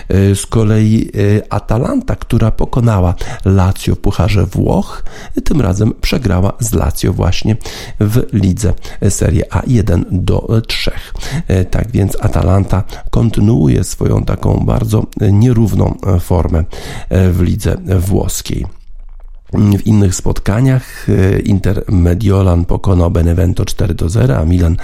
[0.09, 3.15] E, z kolei e, Atalanta, która pokonała
[3.45, 5.03] Lazio w Pucharze Włoch,
[5.43, 7.57] tym razem przegrała z Lazio właśnie
[7.99, 8.73] w lidze
[9.09, 10.91] Serie A 1 do 3.
[11.71, 16.63] Tak więc Atalanta kontynuuje swoją taką bardzo nierówną E, formę
[17.09, 18.78] e, w lidze włoskiej.
[19.53, 24.77] W innych spotkaniach e, Inter Mediolan pokonał Benevento 4 do 0, a Milan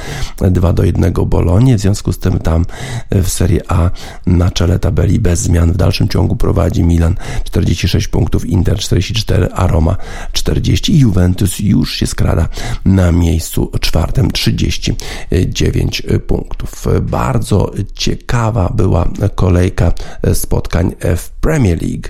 [0.52, 1.78] 2 do 1 Bolonie.
[1.78, 2.66] W związku z tym tam
[3.12, 3.92] w Serie A
[4.26, 9.68] na czele tabeli bez zmian w dalszym ciągu prowadzi Milan 46 punktów, Inter 44, a
[9.68, 9.98] Roma
[10.32, 12.48] 40 i Juventus już się skrada
[12.86, 16.86] na miejscu czwartym 39 punktów.
[17.02, 19.94] Bardzo ciekawa była kolejka
[20.34, 22.10] spotkań w Premier League.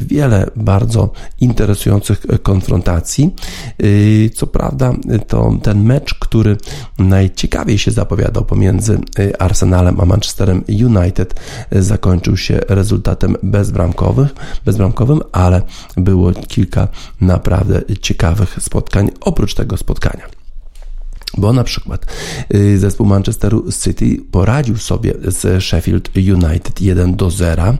[0.00, 1.12] Wiele bardzo
[1.50, 3.34] interesujących konfrontacji.
[3.82, 4.92] Y, co prawda,
[5.26, 6.56] to ten mecz, który
[6.98, 11.34] najciekawiej się zapowiadał pomiędzy y, Arsenalem a Manchesterem United,
[11.72, 14.28] zakończył się rezultatem bezbramkowym,
[14.64, 15.62] bezbramkowym, ale
[15.96, 16.88] było kilka
[17.20, 20.39] naprawdę ciekawych spotkań oprócz tego spotkania.
[21.38, 22.06] Bo na przykład
[22.54, 27.74] y, zespół Manchesteru City poradził sobie z Sheffield United 1 do 0.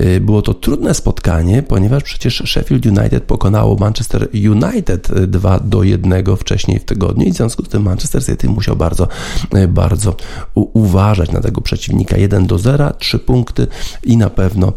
[0.00, 6.36] Y, było to trudne spotkanie, ponieważ przecież Sheffield United pokonało Manchester United 2 do 1
[6.36, 9.08] wcześniej w tygodniu i w związku z tym Manchester City musiał bardzo,
[9.56, 10.16] y, bardzo
[10.54, 12.16] uważać na tego przeciwnika.
[12.16, 13.66] 1 do 0, 3 punkty
[14.04, 14.72] i na pewno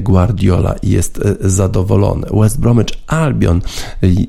[0.00, 2.26] Guardiola jest zadowolony.
[2.32, 3.62] West Bromwich Albion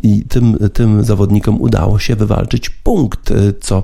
[0.04, 3.84] i tym, tym zawodnikom udało się wywalczyć punkt co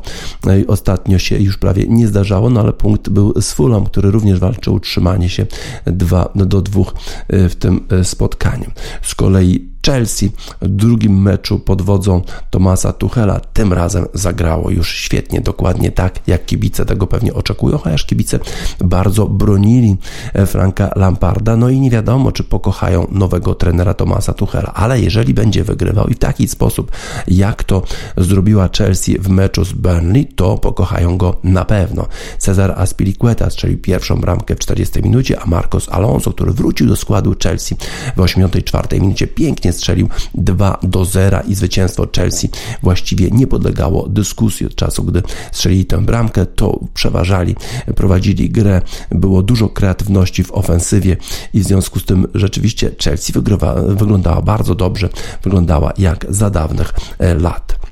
[0.67, 4.73] ostatnio się już prawie nie zdarzało, no ale punkt był z Fulham, który również walczył
[4.73, 5.45] utrzymanie się
[5.85, 6.83] 2 do 2
[7.29, 8.71] w tym spotkaniu.
[9.01, 10.31] Z kolei Chelsea
[10.61, 16.45] w drugim meczu pod wodzą Tomasa Tuchela tym razem zagrało już świetnie, dokładnie tak, jak
[16.45, 18.39] kibice tego pewnie oczekują, chociaż kibice
[18.79, 19.97] bardzo bronili
[20.33, 25.33] e, Franka Lamparda, no i nie wiadomo, czy pokochają nowego trenera Tomasa Tuchela, ale jeżeli
[25.33, 26.91] będzie wygrywał i w taki sposób,
[27.27, 27.81] jak to
[28.17, 32.07] zrobiła Chelsea w meczu z Burnley, to pokochają go na pewno.
[32.37, 37.35] Cezar Aspilicueta strzelił pierwszą bramkę w 40 minucie, a Marcos Alonso, który wrócił do składu
[37.43, 37.75] Chelsea
[38.15, 42.49] w 84 minucie, pięknie strzelił 2 do 0 i zwycięstwo Chelsea
[42.83, 47.55] właściwie nie podlegało dyskusji od czasu, gdy strzelili tę bramkę, to przeważali,
[47.95, 51.17] prowadzili grę, było dużo kreatywności w ofensywie
[51.53, 55.09] i w związku z tym rzeczywiście Chelsea wygrywa, wyglądała bardzo dobrze,
[55.43, 57.86] wyglądała jak za dawnych e, lat.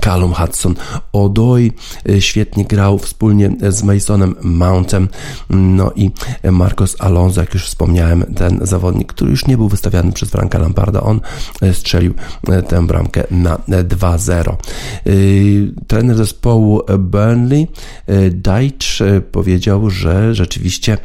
[0.00, 0.74] Callum Hudson
[1.12, 1.72] Odoi
[2.08, 5.08] y, świetnie grał wspólnie z Masonem Mountem.
[5.50, 6.10] No i
[6.52, 11.00] Marcos Alonso, jak już wspomniałem, ten zawodnik, który już nie był wystawiany przez Franka Lamparda,
[11.00, 11.20] on
[11.62, 12.14] y, strzelił
[12.48, 14.56] y, tę bramkę na 2-0.
[15.86, 17.68] Trener zespołu Burnley
[18.30, 18.86] Deitch
[19.32, 20.98] powiedział, że rzeczywiście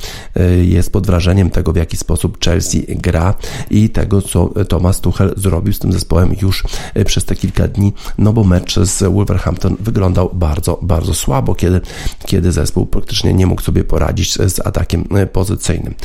[0.62, 3.34] jest pod wrażeniem tego, w jaki sposób Chelsea gra
[3.70, 6.64] i tego, co Thomas Tuchel zrobił z tym zespołem już
[7.06, 11.82] przez te kilka dni, no bo mecz z Wolverhampton wyglądał bardzo, bardzo słabo, kiedy,
[12.26, 15.04] kiedy zespół praktycznie nie mógł sobie poradzić z atakiem
[15.34, 15.96] pozycyjnym.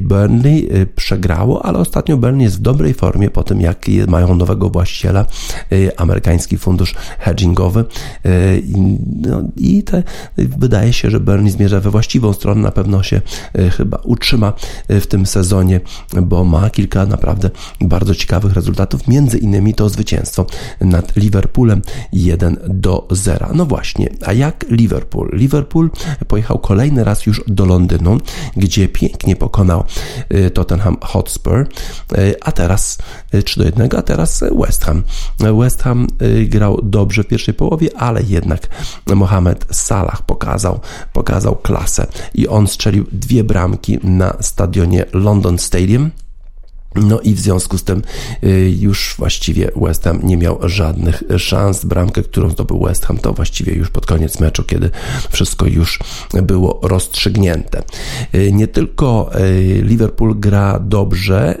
[0.00, 5.26] Burnley przegrało, ale ostatnio Burnley jest w dobrej formie po tym, jak mają nowego właściciela,
[5.96, 7.84] amerykański fundusz hedgingowy.
[9.06, 10.02] No, i te,
[10.36, 13.20] wydaje się, że Burnley zmierza we właściwą stronę, na pewno się
[13.76, 14.52] chyba utrzyma
[14.88, 15.80] w tym sezonie,
[16.22, 20.46] bo ma kilka naprawdę bardzo ciekawych rezultatów, między innymi to zwycięstwo
[20.80, 23.48] nad Liverpoolem 1 do 0.
[23.54, 25.30] No właśnie, a jak Liverpool?
[25.32, 25.90] Liverpool
[26.28, 28.18] pojechał kolejny raz już do Londynu,
[28.56, 29.84] gdzie pięknie pokonał
[30.34, 31.66] y, Tottenham Hotspur,
[32.18, 32.98] y, a teraz
[33.44, 35.02] 3 do 1, a teraz West Ham.
[35.60, 38.68] West Ham y, grał dobrze w pierwszej połowie, ale jednak
[39.06, 40.80] Mohamed Salah pokazał,
[41.12, 46.10] pokazał klasę i on strzelił dwie bramki na stadionie London Stadium.
[46.94, 48.02] No i w związku z tym
[48.44, 51.84] y, już właściwie West Ham nie miał żadnych szans.
[51.84, 54.90] Bramkę, którą zdobył West Ham, to właściwie już pod koniec meczu, kiedy
[55.30, 55.98] wszystko już
[56.42, 57.82] było rozstrzygnięte.
[58.34, 61.58] Y, nie tylko y, Liverpool gra dobrze,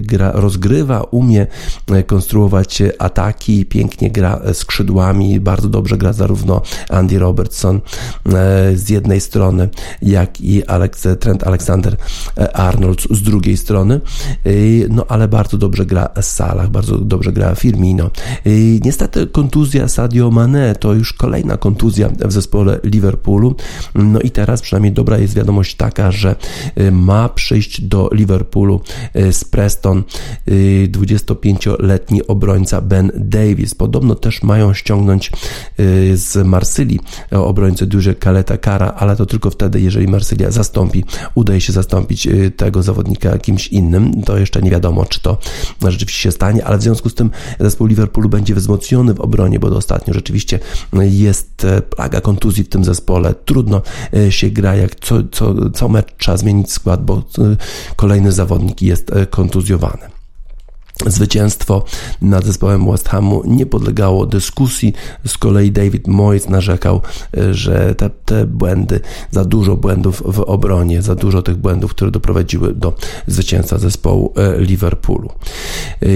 [0.00, 1.46] gra, rozgrywa, umie
[2.06, 7.80] konstruować ataki, pięknie gra skrzydłami, bardzo dobrze gra zarówno Andy Robertson
[8.74, 9.68] z jednej strony,
[10.02, 14.00] jak i Alex, Trent Alexander-Arnold z drugiej strony
[14.90, 18.10] no ale bardzo dobrze gra Salah, bardzo dobrze gra Firmino.
[18.84, 23.54] Niestety kontuzja Sadio Mane to już kolejna kontuzja w zespole Liverpoolu.
[23.94, 26.36] No i teraz przynajmniej dobra jest wiadomość taka, że
[26.80, 28.80] y, ma przyjść do Liverpoolu
[29.16, 30.02] y, z Preston
[30.88, 33.74] 25-letni y, obrońca Ben Davis.
[33.74, 35.30] Podobno też mają ściągnąć
[36.14, 37.00] z Marsylii
[37.30, 41.04] obrońcę duże Kaleta Kara, ale to tylko wtedy, jeżeli Marsylia zastąpi,
[41.34, 44.22] udaje się zastąpić tego zawodnika kimś innym.
[44.22, 45.38] To jeszcze nie wiadomo, czy to
[45.88, 47.30] rzeczywiście się stanie, ale w związku z tym
[47.60, 50.58] zespół Liverpoolu będzie wzmocniony w obronie, bo ostatnio rzeczywiście
[50.92, 53.34] jest e, plaga kontuzji w tym zespole.
[53.44, 53.82] Trudno
[54.14, 57.56] e, się gra, jak co, co, co mecz trzeba zmienić skład, bo e,
[57.96, 60.17] kolejny zawodnik jest kontuzjowany.
[61.06, 61.84] Zwycięstwo
[62.22, 64.92] nad zespołem West Hamu nie podlegało dyskusji.
[65.26, 67.00] Z kolei David Moyes narzekał,
[67.36, 72.10] e, że te, te błędy, za dużo błędów w obronie, za dużo tych błędów, które
[72.10, 72.94] doprowadziły do
[73.26, 75.28] zwycięstwa zespołu e, Liverpoolu.
[76.02, 76.06] E,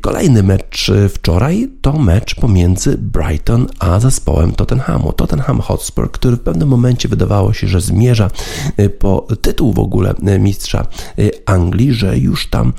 [0.00, 5.12] kolejny mecz wczoraj to mecz pomiędzy Brighton a zespołem Tottenhamu.
[5.12, 8.30] Tottenham Hotspur, który w pewnym momencie wydawało się, że zmierza
[8.98, 10.86] po tytuł w ogóle mistrza
[11.46, 12.72] Anglii, że już tam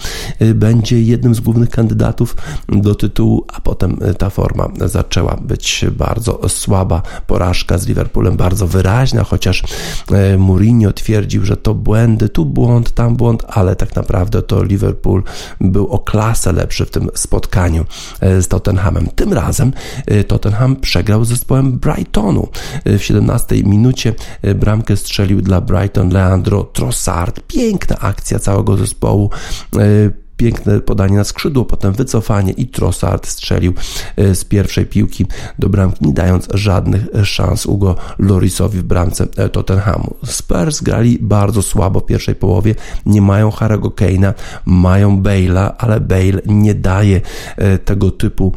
[0.55, 2.36] będzie jednym z głównych kandydatów
[2.68, 7.02] do tytułu, a potem e, ta forma zaczęła być bardzo słaba.
[7.28, 9.64] Porażka z Liverpoolem bardzo wyraźna, chociaż
[10.12, 15.24] e, Mourinho twierdził, że to błędy, tu błąd, tam błąd, ale tak naprawdę to Liverpool
[15.62, 17.86] był o klasę lepszy w tym spotkaniu
[18.20, 19.08] e, z Tottenhamem.
[19.16, 19.74] Tym razem
[20.28, 22.47] Tottenham przegrał z zespołem Brightonu.
[22.86, 24.14] W 17 minucie
[24.56, 27.39] bramkę strzelił dla Brighton Leandro Trossard.
[27.47, 29.30] Piękna akcja całego zespołu
[30.39, 33.73] piękne podanie na skrzydło, potem wycofanie i Trossard strzelił
[34.17, 35.25] e, z pierwszej piłki
[35.59, 40.15] do bramki, nie dając żadnych szans Ugo Lorisowi w bramce e, Tottenhamu.
[40.25, 42.75] Spurs grali bardzo słabo w pierwszej połowie,
[43.05, 44.33] nie mają Harry'ego Kane'a,
[44.65, 47.21] mają Bale'a, ale Bale nie daje
[47.57, 48.53] e, tego typu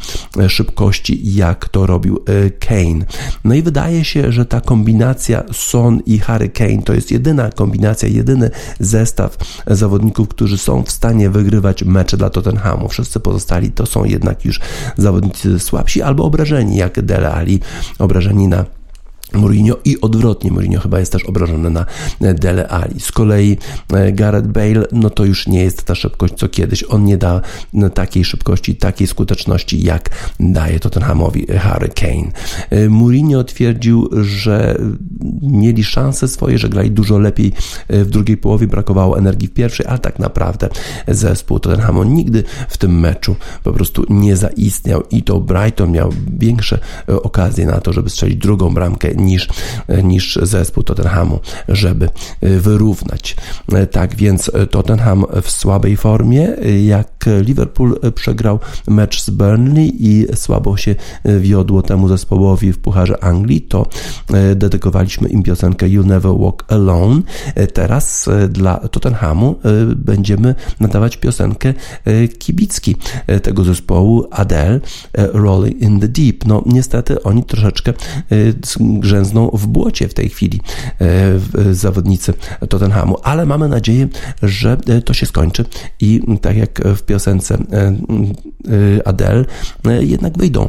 [0.48, 2.24] szybkości, jak to robił
[2.60, 3.04] Kane.
[3.44, 8.08] No i wydaje się, że ta kombinacja Son i Harry Kane to jest jedyna kombinacja,
[8.08, 12.88] jedyny zestaw zawodników, którzy są w stanie wygrywać mecze dla Tottenhamu.
[12.88, 14.60] Wszyscy pozostali to są jednak już
[14.96, 17.60] zawodnicy słabsi albo obrażeni, jak Dele Ali,
[17.98, 18.64] obrażeni na
[19.34, 21.86] Mourinho i odwrotnie, Mourinho chyba jest też obrażony na
[22.34, 23.00] Dele Ali.
[23.00, 23.56] Z kolei
[23.92, 26.84] e, Gareth Bale, no to już nie jest ta szybkość co kiedyś.
[26.88, 27.40] On nie da
[27.94, 30.10] takiej szybkości, takiej skuteczności, jak
[30.40, 32.32] daje Tottenhamowi Harry Kane.
[32.70, 34.78] E, Mourinho twierdził, że
[35.42, 37.52] mieli szanse swoje, że grali dużo lepiej
[37.88, 40.68] e, w drugiej połowie, brakowało energii w pierwszej, ale tak naprawdę
[41.08, 46.78] zespół Tottenhamu nigdy w tym meczu po prostu nie zaistniał i to Brighton miał większe
[47.06, 49.48] okazje na to, żeby strzelić drugą bramkę niż,
[50.04, 52.08] niż zespół Tottenhamu, żeby
[52.42, 53.36] wyrównać.
[53.90, 56.48] Tak więc Tottenham w słabej formie,
[56.84, 58.58] jak Liverpool przegrał
[58.88, 60.94] mecz z Burnley i słabo się
[61.40, 63.86] wiodło temu zespołowi w Pucharze Anglii, to
[64.56, 67.22] dedykowaliśmy im piosenkę You Never Walk Alone.
[67.72, 69.56] Teraz dla Tottenhamu
[69.96, 71.74] będziemy nadawać piosenkę
[72.38, 72.96] kibicki
[73.42, 74.80] tego zespołu Adele
[75.14, 76.44] Rolling in the Deep.
[76.46, 77.92] No niestety oni troszeczkę
[79.12, 80.60] grzęzną w błocie w tej chwili
[81.72, 82.34] zawodnicy
[82.68, 84.08] Tottenhamu, ale mamy nadzieję,
[84.42, 85.64] że to się skończy
[86.00, 87.58] i tak jak w piosence
[89.04, 89.44] Adele
[90.00, 90.68] jednak wyjdą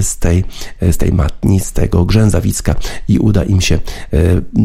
[0.00, 0.44] z tej,
[0.80, 2.74] z tej matni, z tego grzęzawiska
[3.08, 3.78] i uda im się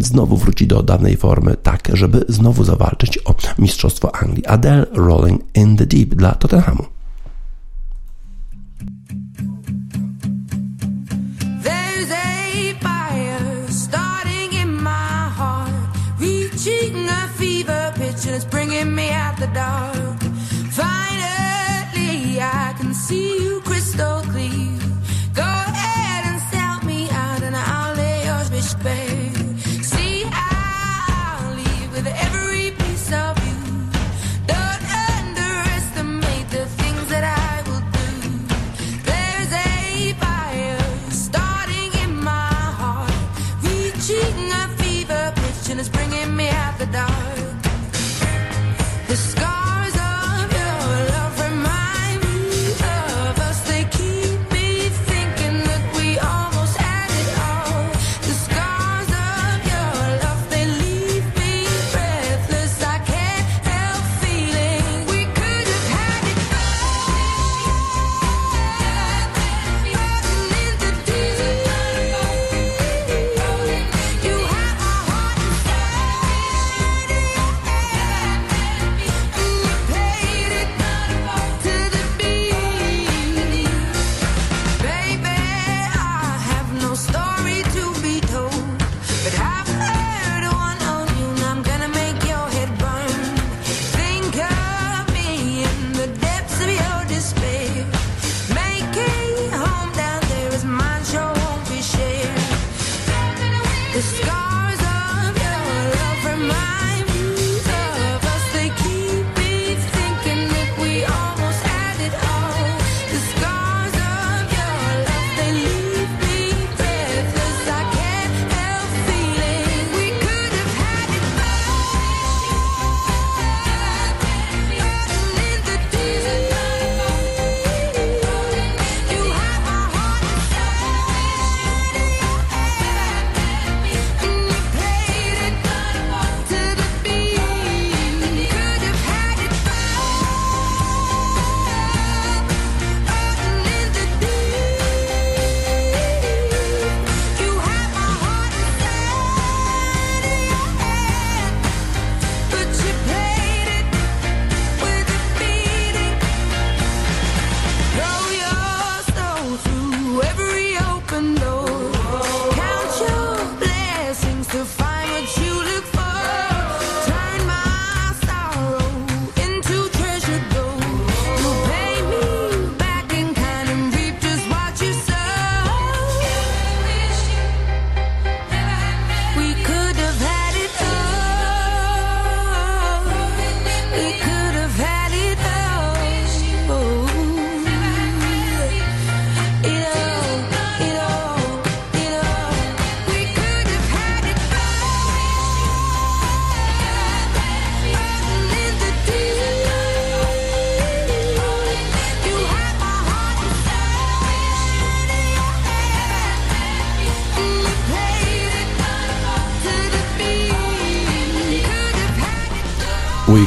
[0.02, 4.46] znowu wrócić do dawnej formy, tak, żeby znowu zawalczyć o Mistrzostwo Anglii.
[4.46, 6.84] Adele Rolling in the Deep dla Tottenhamu.
[19.54, 19.91] Dark.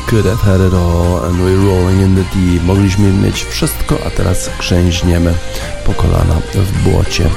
[0.07, 2.63] Could have had it all and we're rolling in the deep.
[2.63, 5.35] Mogliśmy mieć wszystko, a teraz grzęźniemy
[5.87, 7.31] po kolana w błocie.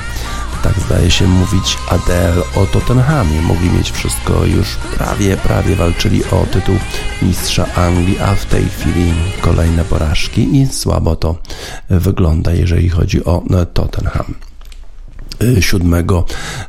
[0.63, 3.41] Tak zdaje się mówić Adele o Tottenhamie.
[3.41, 6.75] Mogli mieć wszystko, już prawie, prawie walczyli o tytuł
[7.21, 11.35] mistrza Anglii, a w tej chwili kolejne porażki i słabo to
[11.89, 13.43] wygląda, jeżeli chodzi o
[13.73, 14.46] Tottenham.
[15.59, 16.05] 7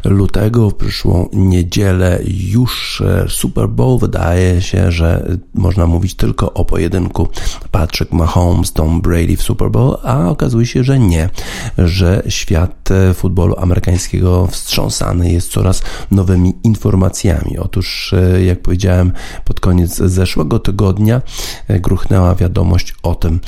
[0.04, 3.98] lutego, w przyszłą niedzielę już e, Super Bowl.
[3.98, 7.28] Wydaje się, że można mówić tylko o pojedynku
[7.70, 11.30] Patrick Mahomes, Tom Brady w Super Bowl, a okazuje się, że nie,
[11.78, 17.58] że świat e, futbolu amerykańskiego wstrząsany jest coraz nowymi informacjami.
[17.58, 19.12] Otóż, e, jak powiedziałem,
[19.44, 21.22] pod koniec zeszłego tygodnia
[21.68, 23.40] gruchnęła wiadomość o tym,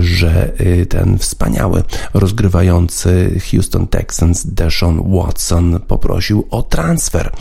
[0.00, 0.52] że
[0.88, 1.82] ten wspaniały
[2.14, 7.32] rozgrywający Houston Texans Deshaun Watson poprosił o transfer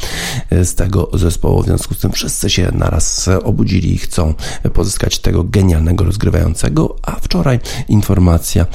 [0.51, 1.61] z tego zespołu.
[1.61, 4.33] W związku z tym wszyscy się naraz obudzili i chcą
[4.73, 8.65] pozyskać tego genialnego rozgrywającego, a wczoraj informacja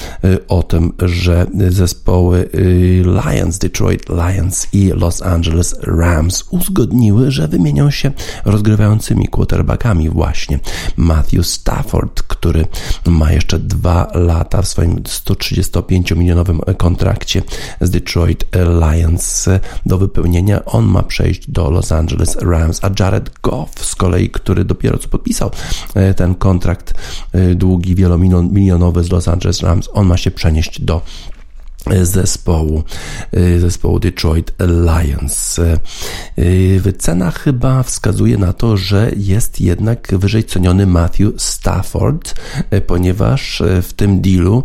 [0.49, 2.49] o tym, że zespoły
[3.03, 8.11] Lions, Detroit Lions i Los Angeles Rams uzgodniły, że wymienią się
[8.45, 10.59] rozgrywającymi quarterbackami właśnie.
[10.97, 12.67] Matthew Stafford, który
[13.07, 17.43] ma jeszcze dwa lata w swoim 135-milionowym kontrakcie
[17.81, 19.49] z Detroit Lions
[19.87, 20.65] do wypełnienia.
[20.65, 25.09] On ma przejść do Los Angeles Rams, a Jared Goff z kolei, który dopiero co
[25.09, 25.51] podpisał
[25.95, 26.95] e, ten kontrakt
[27.33, 31.03] e, długi, wielomilionowy z Los Angeles Rams, on ma się przenieść do
[32.03, 32.85] zespołu,
[33.37, 35.59] y, zespołu Detroit Lions.
[35.59, 42.35] Y, wycena chyba wskazuje na to, że jest jednak wyżej ceniony Matthew Stafford,
[42.73, 44.63] y, ponieważ w tym dealu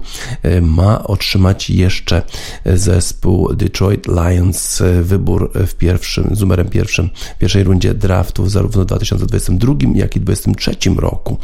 [0.62, 2.22] ma otrzymać jeszcze
[2.66, 8.86] zespół Detroit Lions wybór w pierwszym, z numerem pierwszym, w pierwszej rundzie draftów zarówno w
[8.86, 11.38] 2022 jak i 2023 roku.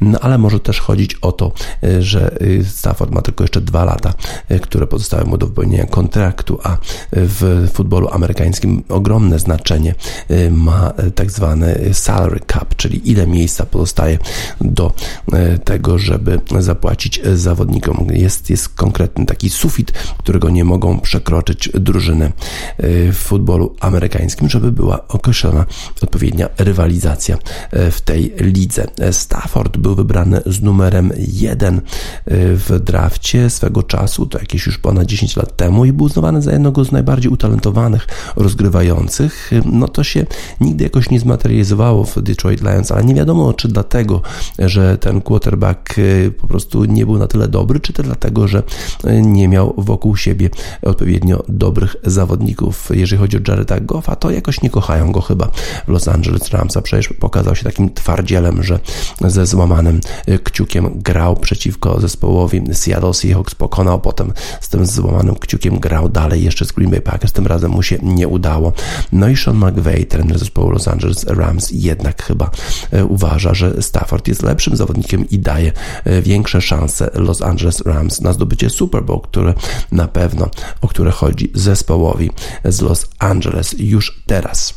[0.00, 1.52] No ale może też chodzić o to,
[2.00, 4.14] że Stafford ma tylko jeszcze dwa lata,
[4.62, 6.76] które pozostały mu do wypełnienia kontraktu, a
[7.12, 9.94] w futbolu amerykańskim ogromne znaczenie
[10.30, 14.18] y, ma tak zwany salary cap, czyli ile miejsca pozostaje
[14.60, 14.92] do
[15.54, 18.06] y, tego, żeby zapłacić zawodnikom.
[18.12, 24.72] Jest, jest konkretny taki sufit, którego nie mogą przekroczyć drużyny y, w futbolu amerykańskim, żeby
[24.72, 25.66] była określona
[26.02, 27.38] odpowiednia rywalizacja
[27.72, 28.86] w tej lidze.
[29.12, 31.80] Stafford był wybrany z numerem 1
[32.26, 36.52] w drafcie swego czasu, to jakieś już ponad 10 lat temu i był uznawany za
[36.52, 38.06] jednego z najbardziej utalentowanych
[38.36, 40.26] rozgrywających, no to się
[40.60, 44.22] nigdy jakoś nie zmaterializowało w Detroit Lions, ale nie wiadomo, czy dlatego,
[44.58, 48.62] że ten quarterback y, po prostu nie był na tyle dobry, czy to dlatego, że
[49.04, 50.50] y, nie miał wokół siebie
[50.82, 52.88] odpowiednio dobrych zawodników.
[52.94, 55.50] Jeżeli chodzi o Jareda Goffa, to jakoś nie kochają go chyba
[55.86, 58.78] w Los Angeles Rams, a przecież pokazał się takim twardzielem, że
[59.20, 65.78] ze złamanym y, kciukiem grał przeciwko zespołowi Seattle Seahawks, pokonał potem z tym złamanym kciukiem
[65.78, 68.72] grał dalej jeszcze z Green Bay Packers, tym razem mu się nie udało.
[69.12, 72.50] No i Sean McVay, trener zespołu Los Angeles Rams, jednak chyba
[72.90, 75.72] e, uważa, że Stafford jest lepszym zawodnikiem i daje
[76.04, 79.54] e, większe szanse Los Angeles Rams na zdobycie Super Bowl, które
[79.92, 82.30] na pewno, o które chodzi zespołowi
[82.64, 84.74] z Los Angeles już teraz.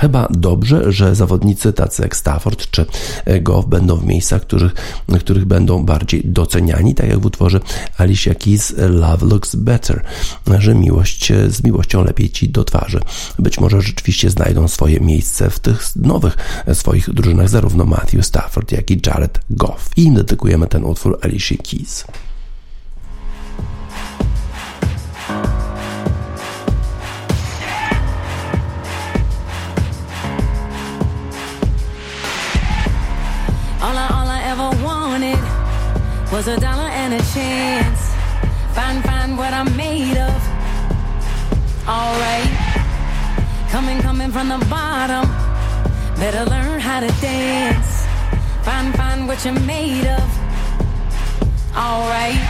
[0.00, 2.86] Chyba dobrze, że zawodnicy tacy jak Stafford czy
[3.40, 4.74] Goff będą w miejscach, których,
[5.20, 7.60] których będą bardziej doceniani, tak jak w utworze
[7.98, 10.04] Alicia Keys Love Looks Better,
[10.58, 13.00] że miłość z miłością lepiej ci do twarzy.
[13.38, 16.36] Być może rzeczywiście znajdą swoje miejsce w tych nowych
[16.72, 19.90] swoich drużynach zarówno Matthew Stafford, jak i Jared Goff.
[19.96, 22.04] I im dedykujemy ten utwór Alicia Keys.
[36.36, 38.12] Was a dollar and a chance.
[38.74, 40.40] Find, find what I'm made of.
[41.88, 42.52] Alright.
[43.70, 45.24] Coming, coming from the bottom.
[46.16, 48.04] Better learn how to dance.
[48.66, 50.28] Find, find what you're made of.
[51.74, 52.42] Alright.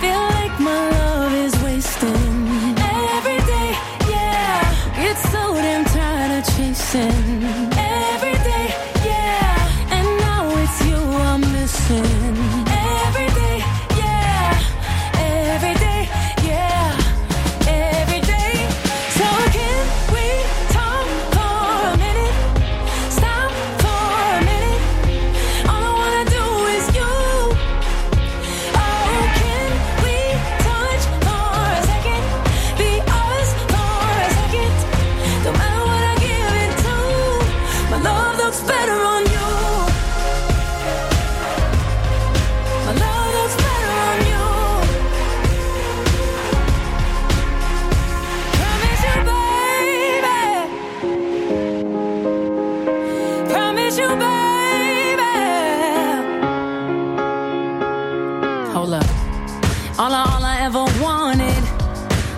[0.00, 2.76] Feel like my love is wasting.
[3.18, 3.70] Every day,
[4.10, 5.06] yeah.
[5.06, 7.67] It's so damn tired of chasing.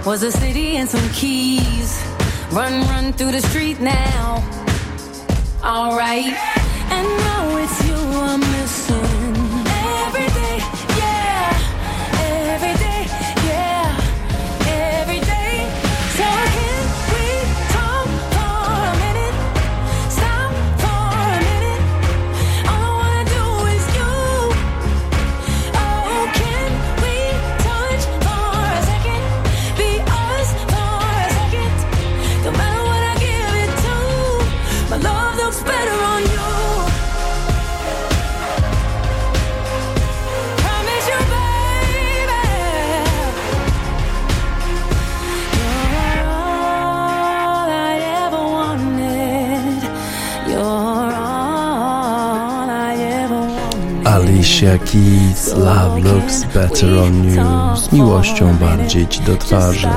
[0.04, 2.02] Was a city and some keys.
[2.50, 4.42] Run, run through the street now.
[5.62, 6.34] Alright.
[6.96, 8.49] And now it's you I'm
[54.60, 57.76] Alicia Keys, Love Looks Better on You.
[57.76, 59.88] Z miłością bardziej ci do twarzy.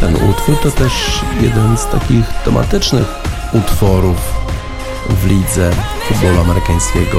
[0.00, 3.06] Ten utwór to też jeden z takich tematycznych
[3.52, 4.16] utworów
[5.08, 5.70] w lidze
[6.08, 7.18] futbolu amerykańskiego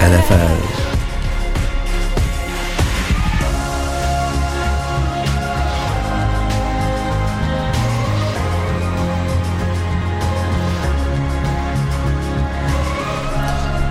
[0.00, 0.80] NFL.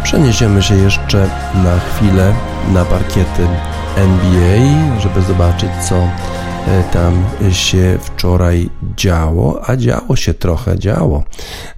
[0.09, 2.33] Przeniesiemy się jeszcze na chwilę
[2.73, 3.47] na parkiety
[3.95, 6.07] NBA, żeby zobaczyć, co e,
[6.93, 11.23] tam się wczoraj działo, a działo się trochę, działo.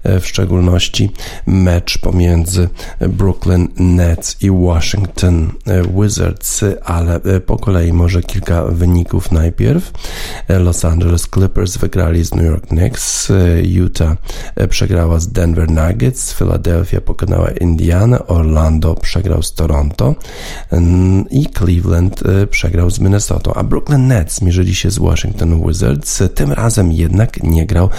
[0.03, 1.11] E, W szczególności
[1.45, 5.51] mecz pomiędzy Brooklyn Nets i Washington
[5.99, 9.91] Wizards, ale e, po kolei może kilka wyników najpierw.
[10.47, 14.15] E, Los Angeles Clippers wygrali z New York Knicks, e, Utah
[14.55, 20.15] e, przegrała z Denver Nuggets, Philadelphia pokonała Indiana, Orlando przegrał z Toronto.
[21.29, 26.23] I Cleveland e, przegrał z Minnesota, a Brooklyn Nets mierzyli się z Washington Wizards.
[26.35, 27.89] Tym razem jednak nie grał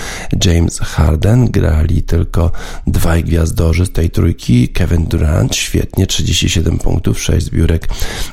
[0.45, 2.51] James Harden, grali tylko
[2.87, 4.69] dwaj gwiazdorzy z tej trójki.
[4.69, 7.89] Kevin Durant, świetnie, 37 punktów, 6 zbiórek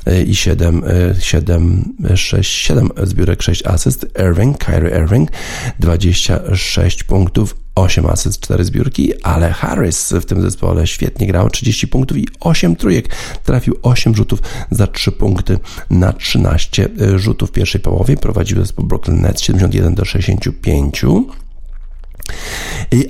[0.05, 0.83] e, i 7,
[1.19, 4.05] 7, 6, 7 zbiórek, 6 asyst.
[4.19, 5.29] Irving, Kyrie Irving,
[5.79, 12.17] 26 punktów, 8 asyst, 4 zbiórki, ale Harris w tym zespole świetnie grał, 30 punktów
[12.17, 13.15] i 8 trójek.
[13.43, 14.41] Trafił 8 rzutów
[14.71, 18.17] za 3 punkty na 13 rzutów w pierwszej połowie.
[18.17, 21.05] Prowadził zespół Brooklyn Nets 71 do 65.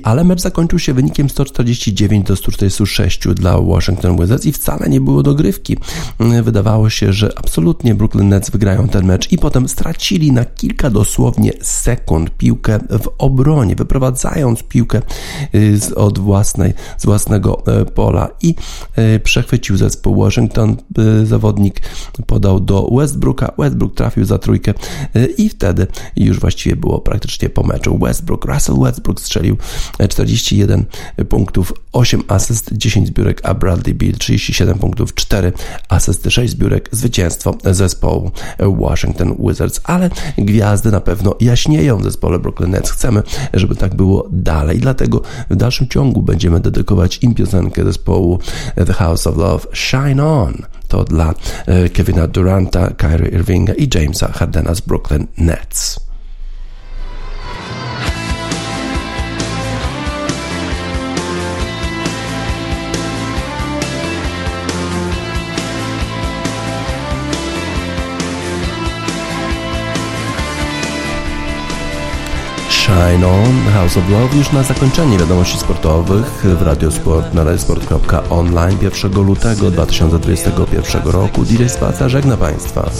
[0.02, 5.22] Ale mecz zakończył się wynikiem 149 do 146 dla Washington Wizards i wcale nie było
[5.22, 5.76] dogrywki.
[6.18, 10.90] Mm, Wydawało się, że absolutnie Brooklyn Nets wygrają ten mecz i potem stracili na kilka
[10.90, 15.02] dosłownie sekund piłkę w obronie, wyprowadzając piłkę
[15.54, 18.54] y, z, od własnej, z własnego e, pola i
[18.96, 20.76] e, przechwycił zespół Washington.
[21.24, 21.80] Zawodnik
[22.26, 24.74] podał do Westbrooka, Westbrook trafił za trójkę
[25.14, 27.98] e, i wtedy już właściwie było praktycznie po meczu.
[27.98, 29.56] Westbrook, Russell Westbrook strzelił
[29.98, 30.84] e, 41
[31.28, 35.52] punktów, 8 asyst, 10 zbiórek, a Bradley Beal 37 punktów, 4
[35.88, 42.70] asysty, 6 zbiórek, zwycięstwo zespołu Washington Wizards, ale gwiazdy na pewno jaśnieją w zespole Brooklyn
[42.70, 42.90] Nets.
[42.90, 43.22] Chcemy,
[43.54, 48.38] żeby tak było dalej, dlatego w dalszym ciągu będziemy dedykować im piosenkę zespołu
[48.86, 50.54] The House of Love Shine On.
[50.88, 51.34] To dla
[51.66, 56.09] e, Kevina Duranta, Kyrie Irvinga i Jamesa Hardena z Brooklyn Nets.
[73.10, 79.70] The House of Love już na zakończenie wiadomości sportowych w Radiosport na radiosport.online 1 lutego
[79.70, 81.44] 2021 roku.
[81.44, 82.90] DJ Spaca żegna Państwa.